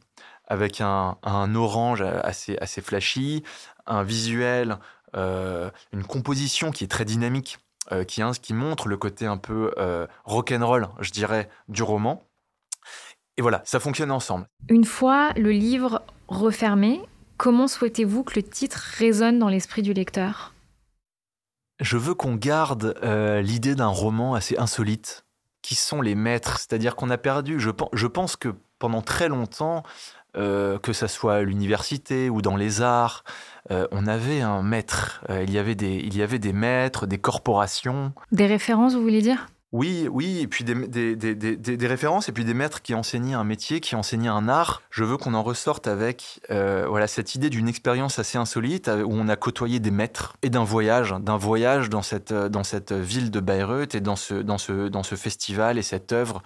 avec 0.49 0.81
un, 0.81 1.17
un, 1.23 1.55
orange 1.55 2.01
assez, 2.01 2.57
assez 2.59 2.81
flashy, 2.81 3.43
un 3.85 4.03
visuel, 4.03 4.77
euh, 5.15 5.69
une 5.91 6.03
composition 6.03 6.71
qui 6.71 6.83
est 6.83 6.87
très 6.87 7.05
dynamique, 7.05 7.59
euh, 7.91 8.03
qui, 8.03 8.21
hein, 8.21 8.31
qui, 8.39 8.53
montre 8.53 8.87
le 8.87 8.97
côté 8.97 9.25
un 9.25 9.37
peu 9.37 9.71
euh, 9.77 10.05
rock'n'roll, 10.25 10.87
je 10.99 11.11
dirais, 11.11 11.49
du 11.67 11.83
roman. 11.83 12.23
Et 13.37 13.41
voilà, 13.41 13.61
ça 13.65 13.79
fonctionne 13.79 14.11
ensemble. 14.11 14.47
Une 14.69 14.85
fois 14.85 15.31
le 15.35 15.51
livre 15.51 16.01
refermé, 16.27 17.01
comment 17.37 17.67
souhaitez-vous 17.67 18.23
que 18.23 18.35
le 18.35 18.43
titre 18.43 18.77
résonne 18.97 19.39
dans 19.39 19.49
l'esprit 19.49 19.81
du 19.81 19.93
lecteur? 19.93 20.53
Je 21.79 21.97
veux 21.97 22.13
qu'on 22.13 22.35
garde 22.35 22.95
l'idée 23.41 23.75
d'un 23.75 23.87
roman 23.87 24.33
assez 24.33 24.57
insolite. 24.57 25.25
Qui 25.61 25.75
sont 25.75 26.01
les 26.01 26.15
maîtres 26.15 26.57
C'est-à-dire 26.57 26.95
qu'on 26.95 27.09
a 27.09 27.17
perdu, 27.17 27.59
je, 27.59 27.69
je 27.93 28.07
pense 28.07 28.37
que 28.37 28.55
pendant 28.79 29.01
très 29.01 29.27
longtemps, 29.27 29.83
euh, 30.37 30.79
que 30.79 30.93
ça 30.93 31.07
soit 31.07 31.35
à 31.35 31.41
l'université 31.41 32.29
ou 32.29 32.41
dans 32.41 32.55
les 32.55 32.81
arts, 32.81 33.23
euh, 33.71 33.87
on 33.91 34.07
avait 34.07 34.41
un 34.41 34.61
maître. 34.61 35.23
Euh, 35.29 35.43
il, 35.43 35.51
y 35.51 35.57
avait 35.57 35.75
des, 35.75 35.95
il 35.95 36.15
y 36.15 36.21
avait 36.21 36.39
des 36.39 36.53
maîtres, 36.53 37.07
des 37.07 37.17
corporations. 37.17 38.13
Des 38.31 38.45
références, 38.45 38.95
vous 38.95 39.01
voulez 39.01 39.21
dire? 39.21 39.47
Oui, 39.71 40.07
oui, 40.11 40.39
et 40.39 40.47
puis 40.47 40.63
des, 40.63 41.87
références, 41.87 42.27
et 42.27 42.31
puis 42.31 42.43
des 42.43 42.55
maîtres 42.55 42.81
qui 42.81 42.95
enseignaient 42.95 43.35
un 43.35 43.43
métier, 43.43 43.81
qui 43.81 43.95
enseignaient 43.95 44.27
un 44.29 44.49
art. 44.49 44.81
Je 44.89 45.03
veux 45.03 45.15
qu'on 45.17 45.35
en 45.35 45.43
ressorte 45.43 45.85
avec 45.87 46.41
euh, 46.49 46.87
voilà, 46.87 47.05
cette 47.05 47.35
idée 47.35 47.51
d'une 47.51 47.67
expérience 47.67 48.17
assez 48.17 48.39
insolite, 48.39 48.87
où 48.87 49.11
on 49.13 49.27
a 49.27 49.35
côtoyé 49.35 49.79
des 49.79 49.91
maîtres, 49.91 50.35
et 50.41 50.49
d'un 50.49 50.63
voyage, 50.63 51.13
d'un 51.19 51.37
voyage 51.37 51.89
dans 51.89 52.01
cette, 52.01 52.33
dans 52.33 52.63
cette 52.63 52.93
ville 52.93 53.29
de 53.29 53.39
Bayreuth, 53.39 53.93
et 53.93 54.01
dans 54.01 54.15
ce, 54.15 54.33
dans 54.33 54.57
ce, 54.57 54.87
dans 54.87 55.03
ce 55.03 55.13
festival, 55.13 55.77
et 55.77 55.83
cette 55.83 56.13
œuvre 56.13 56.41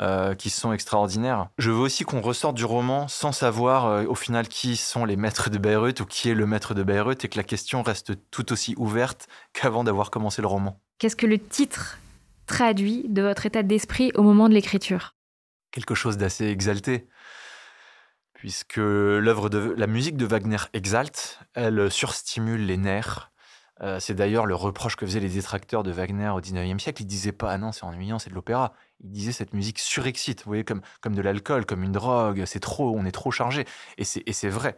euh, 0.00 0.36
qui 0.36 0.48
sont 0.48 0.72
extraordinaires. 0.72 1.48
Je 1.58 1.72
veux 1.72 1.80
aussi 1.80 2.04
qu'on 2.04 2.20
ressorte 2.20 2.54
du 2.54 2.64
roman 2.64 3.08
sans 3.08 3.32
savoir 3.32 3.86
euh, 3.86 4.04
au 4.04 4.14
final 4.14 4.46
qui 4.46 4.76
sont 4.76 5.04
les 5.04 5.16
maîtres 5.16 5.50
de 5.50 5.58
Bayreuth, 5.58 6.00
ou 6.00 6.06
qui 6.06 6.30
est 6.30 6.34
le 6.34 6.46
maître 6.46 6.74
de 6.74 6.84
Bayreuth, 6.84 7.24
et 7.24 7.28
que 7.28 7.38
la 7.38 7.44
question 7.44 7.82
reste 7.82 8.12
tout 8.30 8.52
aussi 8.52 8.74
ouverte 8.76 9.26
qu'avant 9.52 9.82
d'avoir 9.82 10.12
commencé 10.12 10.42
le 10.42 10.48
roman. 10.48 10.78
Qu'est-ce 10.98 11.16
que 11.16 11.26
le 11.26 11.38
titre 11.40 11.98
traduit 12.48 13.04
de 13.08 13.22
votre 13.22 13.46
état 13.46 13.62
d'esprit 13.62 14.10
au 14.16 14.22
moment 14.22 14.48
de 14.48 14.54
l'écriture 14.54 15.14
Quelque 15.70 15.94
chose 15.94 16.16
d'assez 16.16 16.46
exalté, 16.46 17.06
puisque 18.34 18.78
l'œuvre 18.78 19.48
de 19.48 19.74
la 19.76 19.86
musique 19.86 20.16
de 20.16 20.26
Wagner 20.26 20.58
exalte, 20.72 21.40
elle 21.54 21.90
surstimule 21.90 22.66
les 22.66 22.76
nerfs. 22.76 23.30
Euh, 23.80 24.00
c'est 24.00 24.14
d'ailleurs 24.14 24.46
le 24.46 24.56
reproche 24.56 24.96
que 24.96 25.06
faisaient 25.06 25.20
les 25.20 25.28
détracteurs 25.28 25.84
de 25.84 25.92
Wagner 25.92 26.30
au 26.30 26.40
19e 26.40 26.80
siècle. 26.80 27.02
Ils 27.02 27.06
disaient 27.06 27.30
pas 27.30 27.52
ah 27.52 27.58
non 27.58 27.70
c'est 27.70 27.84
ennuyant, 27.84 28.18
c'est 28.18 28.30
de 28.30 28.34
l'opéra. 28.34 28.72
Ils 29.04 29.10
disaient 29.10 29.32
cette 29.32 29.54
musique 29.54 29.78
surexcite, 29.78 30.40
vous 30.40 30.50
voyez 30.50 30.64
comme 30.64 30.80
comme 31.00 31.14
de 31.14 31.22
l'alcool, 31.22 31.64
comme 31.64 31.84
une 31.84 31.92
drogue. 31.92 32.42
C'est 32.46 32.60
trop, 32.60 32.96
on 32.96 33.04
est 33.04 33.12
trop 33.12 33.30
chargé. 33.30 33.66
Et 33.98 34.04
c'est 34.04 34.48
vrai. 34.48 34.74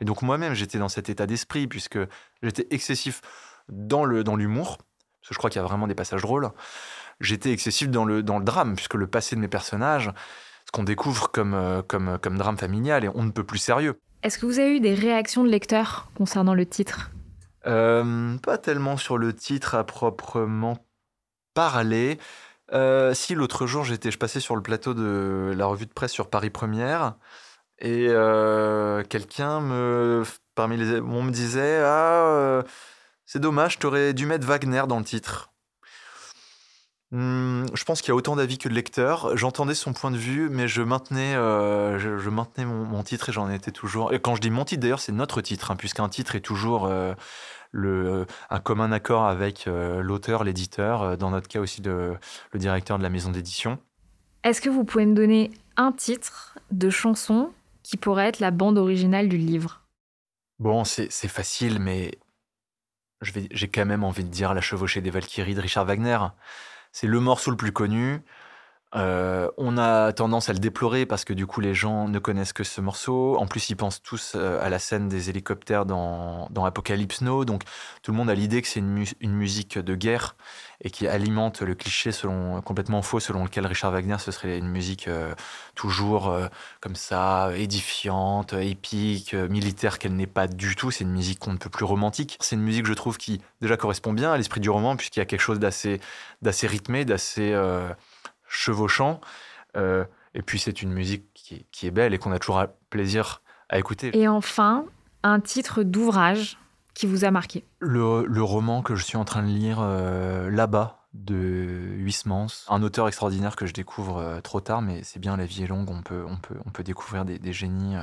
Et 0.00 0.04
donc 0.04 0.22
moi-même 0.22 0.54
j'étais 0.54 0.78
dans 0.78 0.88
cet 0.88 1.08
état 1.08 1.26
d'esprit 1.26 1.66
puisque 1.66 1.98
j'étais 2.42 2.68
excessif 2.70 3.22
dans 3.68 4.04
le 4.04 4.22
dans 4.22 4.36
l'humour 4.36 4.78
parce 5.26 5.30
que 5.30 5.34
je 5.34 5.38
crois 5.38 5.50
qu'il 5.50 5.60
y 5.60 5.64
a 5.64 5.66
vraiment 5.66 5.88
des 5.88 5.96
passages 5.96 6.22
drôles 6.22 6.50
j'étais 7.20 7.52
excessif 7.52 7.88
dans 7.88 8.04
le, 8.04 8.22
dans 8.22 8.38
le 8.38 8.44
drame, 8.44 8.74
puisque 8.74 8.94
le 8.94 9.06
passé 9.06 9.36
de 9.36 9.40
mes 9.40 9.48
personnages, 9.48 10.10
ce 10.66 10.72
qu'on 10.72 10.84
découvre 10.84 11.30
comme, 11.30 11.54
euh, 11.54 11.82
comme, 11.82 12.18
comme 12.20 12.38
drame 12.38 12.58
familial, 12.58 13.04
et 13.04 13.08
on 13.14 13.22
ne 13.22 13.30
peut 13.30 13.44
plus 13.44 13.58
sérieux. 13.58 13.98
Est-ce 14.22 14.38
que 14.38 14.46
vous 14.46 14.58
avez 14.58 14.76
eu 14.76 14.80
des 14.80 14.94
réactions 14.94 15.44
de 15.44 15.48
lecteurs 15.48 16.10
concernant 16.16 16.54
le 16.54 16.66
titre? 16.66 17.10
Euh, 17.66 18.36
Pas 18.38 18.58
tellement 18.58 18.96
sur 18.96 19.18
le 19.18 19.32
titre 19.34 19.74
à 19.74 19.84
proprement 19.84 20.78
parler. 21.54 22.18
Euh, 22.72 23.14
si 23.14 23.34
l'autre 23.34 23.66
jour 23.66 23.84
j'étais, 23.84 24.10
je 24.10 24.18
passais 24.18 24.40
sur 24.40 24.56
le 24.56 24.62
plateau 24.62 24.94
de 24.94 25.54
la 25.56 25.66
revue 25.66 25.86
de 25.86 25.92
presse 25.92 26.12
sur 26.12 26.28
Paris 26.28 26.50
Première 26.50 27.14
et 27.78 28.06
euh, 28.08 29.04
quelqu'un 29.04 29.60
me, 29.60 30.24
parmi 30.54 30.76
les, 30.76 31.00
on 31.00 31.22
me 31.22 31.30
disait 31.30 31.80
ah 31.84 32.26
euh, 32.26 32.62
c'est 33.24 33.38
dommage, 33.38 33.78
tu 33.78 33.86
aurais 33.86 34.14
dû 34.14 34.26
mettre 34.26 34.46
Wagner 34.46 34.82
dans 34.88 34.98
le 34.98 35.04
titre. 35.04 35.52
Mmh, 37.16 37.68
je 37.72 37.84
pense 37.84 38.02
qu'il 38.02 38.10
y 38.10 38.12
a 38.12 38.14
autant 38.14 38.36
d'avis 38.36 38.58
que 38.58 38.68
de 38.68 38.74
lecteurs. 38.74 39.34
J'entendais 39.38 39.74
son 39.74 39.94
point 39.94 40.10
de 40.10 40.18
vue, 40.18 40.50
mais 40.50 40.68
je 40.68 40.82
maintenais, 40.82 41.34
euh, 41.34 41.98
je, 41.98 42.18
je, 42.18 42.28
maintenais 42.28 42.66
mon, 42.66 42.84
mon 42.84 43.02
titre 43.02 43.30
et 43.30 43.32
j'en 43.32 43.48
étais 43.48 43.70
toujours. 43.70 44.12
Et 44.12 44.20
quand 44.20 44.34
je 44.34 44.42
dis 44.42 44.50
mon 44.50 44.66
titre, 44.66 44.82
d'ailleurs, 44.82 45.00
c'est 45.00 45.12
notre 45.12 45.40
titre, 45.40 45.70
hein, 45.70 45.76
puisqu'un 45.76 46.10
titre 46.10 46.34
est 46.34 46.42
toujours 46.42 46.84
euh, 46.84 47.14
le, 47.72 48.26
un 48.50 48.60
commun 48.60 48.92
accord 48.92 49.24
avec 49.24 49.66
euh, 49.66 50.02
l'auteur, 50.02 50.44
l'éditeur, 50.44 51.00
euh, 51.00 51.16
dans 51.16 51.30
notre 51.30 51.48
cas 51.48 51.58
aussi 51.58 51.80
le 51.80 52.18
directeur 52.52 52.98
de 52.98 53.02
la 53.02 53.08
maison 53.08 53.30
d'édition. 53.30 53.78
Est-ce 54.44 54.60
que 54.60 54.68
vous 54.68 54.84
pouvez 54.84 55.06
me 55.06 55.14
donner 55.14 55.52
un 55.78 55.92
titre 55.92 56.58
de 56.70 56.90
chanson 56.90 57.50
qui 57.82 57.96
pourrait 57.96 58.28
être 58.28 58.40
la 58.40 58.50
bande 58.50 58.76
originale 58.76 59.30
du 59.30 59.38
livre? 59.38 59.80
Bon, 60.58 60.84
c'est 60.84 61.08
facile, 61.28 61.78
mais 61.78 62.18
j'ai 63.22 63.68
quand 63.68 63.86
même 63.86 64.04
envie 64.04 64.24
de 64.24 64.28
dire 64.28 64.52
La 64.52 64.60
chevauchée 64.60 65.00
des 65.00 65.10
Valkyries 65.10 65.54
de 65.54 65.62
Richard 65.62 65.86
Wagner. 65.86 66.18
C'est 66.98 67.06
le 67.06 67.20
morceau 67.20 67.50
le 67.50 67.58
plus 67.58 67.72
connu. 67.72 68.22
Euh, 68.96 69.50
on 69.58 69.76
a 69.76 70.12
tendance 70.14 70.48
à 70.48 70.54
le 70.54 70.58
déplorer 70.58 71.04
parce 71.04 71.26
que 71.26 71.34
du 71.34 71.46
coup 71.46 71.60
les 71.60 71.74
gens 71.74 72.08
ne 72.08 72.18
connaissent 72.18 72.54
que 72.54 72.64
ce 72.64 72.80
morceau. 72.80 73.36
En 73.36 73.46
plus, 73.46 73.68
ils 73.68 73.76
pensent 73.76 74.02
tous 74.02 74.32
euh, 74.34 74.58
à 74.62 74.70
la 74.70 74.78
scène 74.78 75.08
des 75.08 75.28
hélicoptères 75.28 75.84
dans, 75.84 76.48
Apocalypse 76.64 77.20
Now. 77.20 77.44
Donc 77.44 77.62
tout 78.02 78.12
le 78.12 78.16
monde 78.16 78.30
a 78.30 78.34
l'idée 78.34 78.62
que 78.62 78.68
c'est 78.68 78.80
une, 78.80 78.88
mu 78.88 79.06
une, 79.20 79.34
musique 79.34 79.78
de 79.78 79.94
guerre 79.94 80.34
et 80.82 80.90
qui 80.90 81.06
alimente 81.06 81.60
le 81.60 81.74
cliché 81.74 82.10
selon, 82.10 82.62
complètement 82.62 83.02
faux 83.02 83.20
selon 83.20 83.44
lequel 83.44 83.66
Richard 83.66 83.92
Wagner 83.92 84.16
ce 84.18 84.30
serait 84.30 84.58
une 84.58 84.68
musique 84.68 85.08
euh, 85.08 85.34
toujours 85.74 86.34
comme 86.80 86.96
ça, 86.96 87.50
édifiante, 87.54 88.54
épique, 88.54 89.34
militaire 89.34 89.98
qu'elle 89.98 90.16
n'est 90.16 90.26
pas 90.26 90.46
du 90.46 90.74
tout. 90.74 90.90
C'est 90.90 91.04
une 91.04 91.12
musique 91.12 91.38
qu'on 91.38 91.52
ne 91.52 91.58
peut 91.58 91.70
plus 91.70 91.84
romantique. 91.84 92.38
C'est 92.40 92.56
une 92.56 92.62
musique, 92.62 92.86
je 92.86 92.94
trouve, 92.94 93.18
qui 93.18 93.42
déjà 93.60 93.76
correspond 93.76 94.14
bien 94.14 94.32
à 94.32 94.38
l'esprit 94.38 94.60
du 94.60 94.70
roman 94.70 94.96
puisqu'il 94.96 95.20
y 95.20 95.22
a 95.22 95.26
quelque 95.26 95.40
chose 95.40 95.58
d'assez 95.58 96.00
rythmé, 96.66 97.04
d'assez 97.04 97.54
chevauchant. 98.48 99.20
Euh, 99.76 100.04
et 100.34 100.42
puis 100.42 100.58
c'est 100.58 100.82
une 100.82 100.92
musique 100.92 101.24
qui, 101.34 101.66
qui, 101.72 101.86
est 101.86 101.90
belle 101.90 102.14
et 102.14 102.18
qu'on 102.18 102.32
a 102.32 102.38
toujours 102.38 102.62
plaisir 102.90 103.42
à 103.68 103.78
écouter. 103.78 104.16
Et 104.16 104.28
enfin, 104.28 104.84
un 105.22 105.40
titre 105.40 105.82
d'ouvrage 105.82 106.58
qui 106.94 107.06
vous 107.06 107.24
a 107.24 107.30
marqué 107.30 107.64
le, 107.78 108.42
roman 108.42 108.82
que 108.82 108.94
je 108.94 109.04
suis 109.04 109.16
en 109.16 109.24
train 109.24 109.42
de 109.42 109.48
lire 109.48 109.80
là-bas 109.80 111.02
de 111.12 111.94
Huysmans, 111.98 112.48
un 112.68 112.82
auteur 112.82 113.08
extraordinaire 113.08 113.56
que 113.56 113.66
je 113.66 113.72
découvre 113.72 114.40
trop 114.42 114.60
tard, 114.60 114.82
mais 114.82 115.02
c'est 115.02 115.18
bien, 115.18 115.36
la 115.36 115.46
vie 115.46 115.62
est 115.62 115.66
longue, 115.66 115.90
on 115.90 116.02
peut, 116.02 116.24
on 116.28 116.36
peut, 116.36 116.56
on 116.64 116.70
peut 116.70 116.82
découvrir 116.82 117.24
des, 117.24 117.38
des 117.38 117.52
génies 117.52 117.96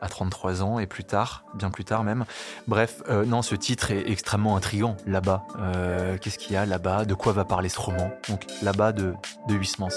à 0.00 0.08
33 0.08 0.62
ans 0.62 0.78
et 0.78 0.86
plus 0.86 1.04
tard, 1.04 1.44
bien 1.54 1.70
plus 1.70 1.84
tard 1.84 2.04
même. 2.04 2.24
Bref, 2.66 3.02
euh, 3.08 3.24
non, 3.24 3.42
ce 3.42 3.54
titre 3.54 3.90
est 3.90 4.08
extrêmement 4.10 4.56
intrigant. 4.56 4.96
Là-bas, 5.06 5.44
euh, 5.58 6.16
qu'est-ce 6.20 6.38
qu'il 6.38 6.52
y 6.52 6.56
a 6.56 6.66
là-bas? 6.66 7.04
De 7.04 7.14
quoi 7.14 7.32
va 7.32 7.44
parler 7.44 7.68
ce 7.68 7.80
roman? 7.80 8.10
Donc 8.28 8.46
là-bas 8.62 8.92
de, 8.92 9.14
de 9.48 9.54
Huysmans. 9.54 9.88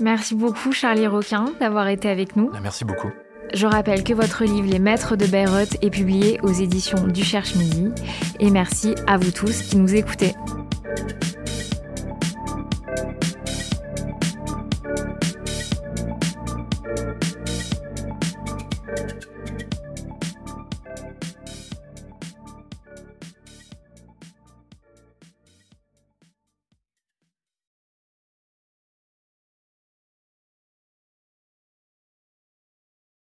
Merci 0.00 0.34
beaucoup 0.34 0.72
Charlie 0.72 1.06
Roquin 1.06 1.46
d'avoir 1.60 1.88
été 1.88 2.08
avec 2.08 2.36
nous. 2.36 2.50
Ah, 2.54 2.60
merci 2.62 2.84
beaucoup. 2.84 3.10
Je 3.54 3.66
rappelle 3.66 4.02
que 4.02 4.12
votre 4.12 4.44
livre 4.44 4.68
Les 4.68 4.78
Maîtres 4.78 5.16
de 5.16 5.26
Bayreuth 5.26 5.76
est 5.82 5.90
publié 5.90 6.40
aux 6.42 6.52
éditions 6.52 7.06
du 7.06 7.22
Cherche 7.22 7.54
Midi. 7.54 7.92
Et 8.40 8.50
merci 8.50 8.94
à 9.06 9.16
vous 9.18 9.30
tous 9.30 9.62
qui 9.62 9.76
nous 9.76 9.94
écoutez. 9.94 10.34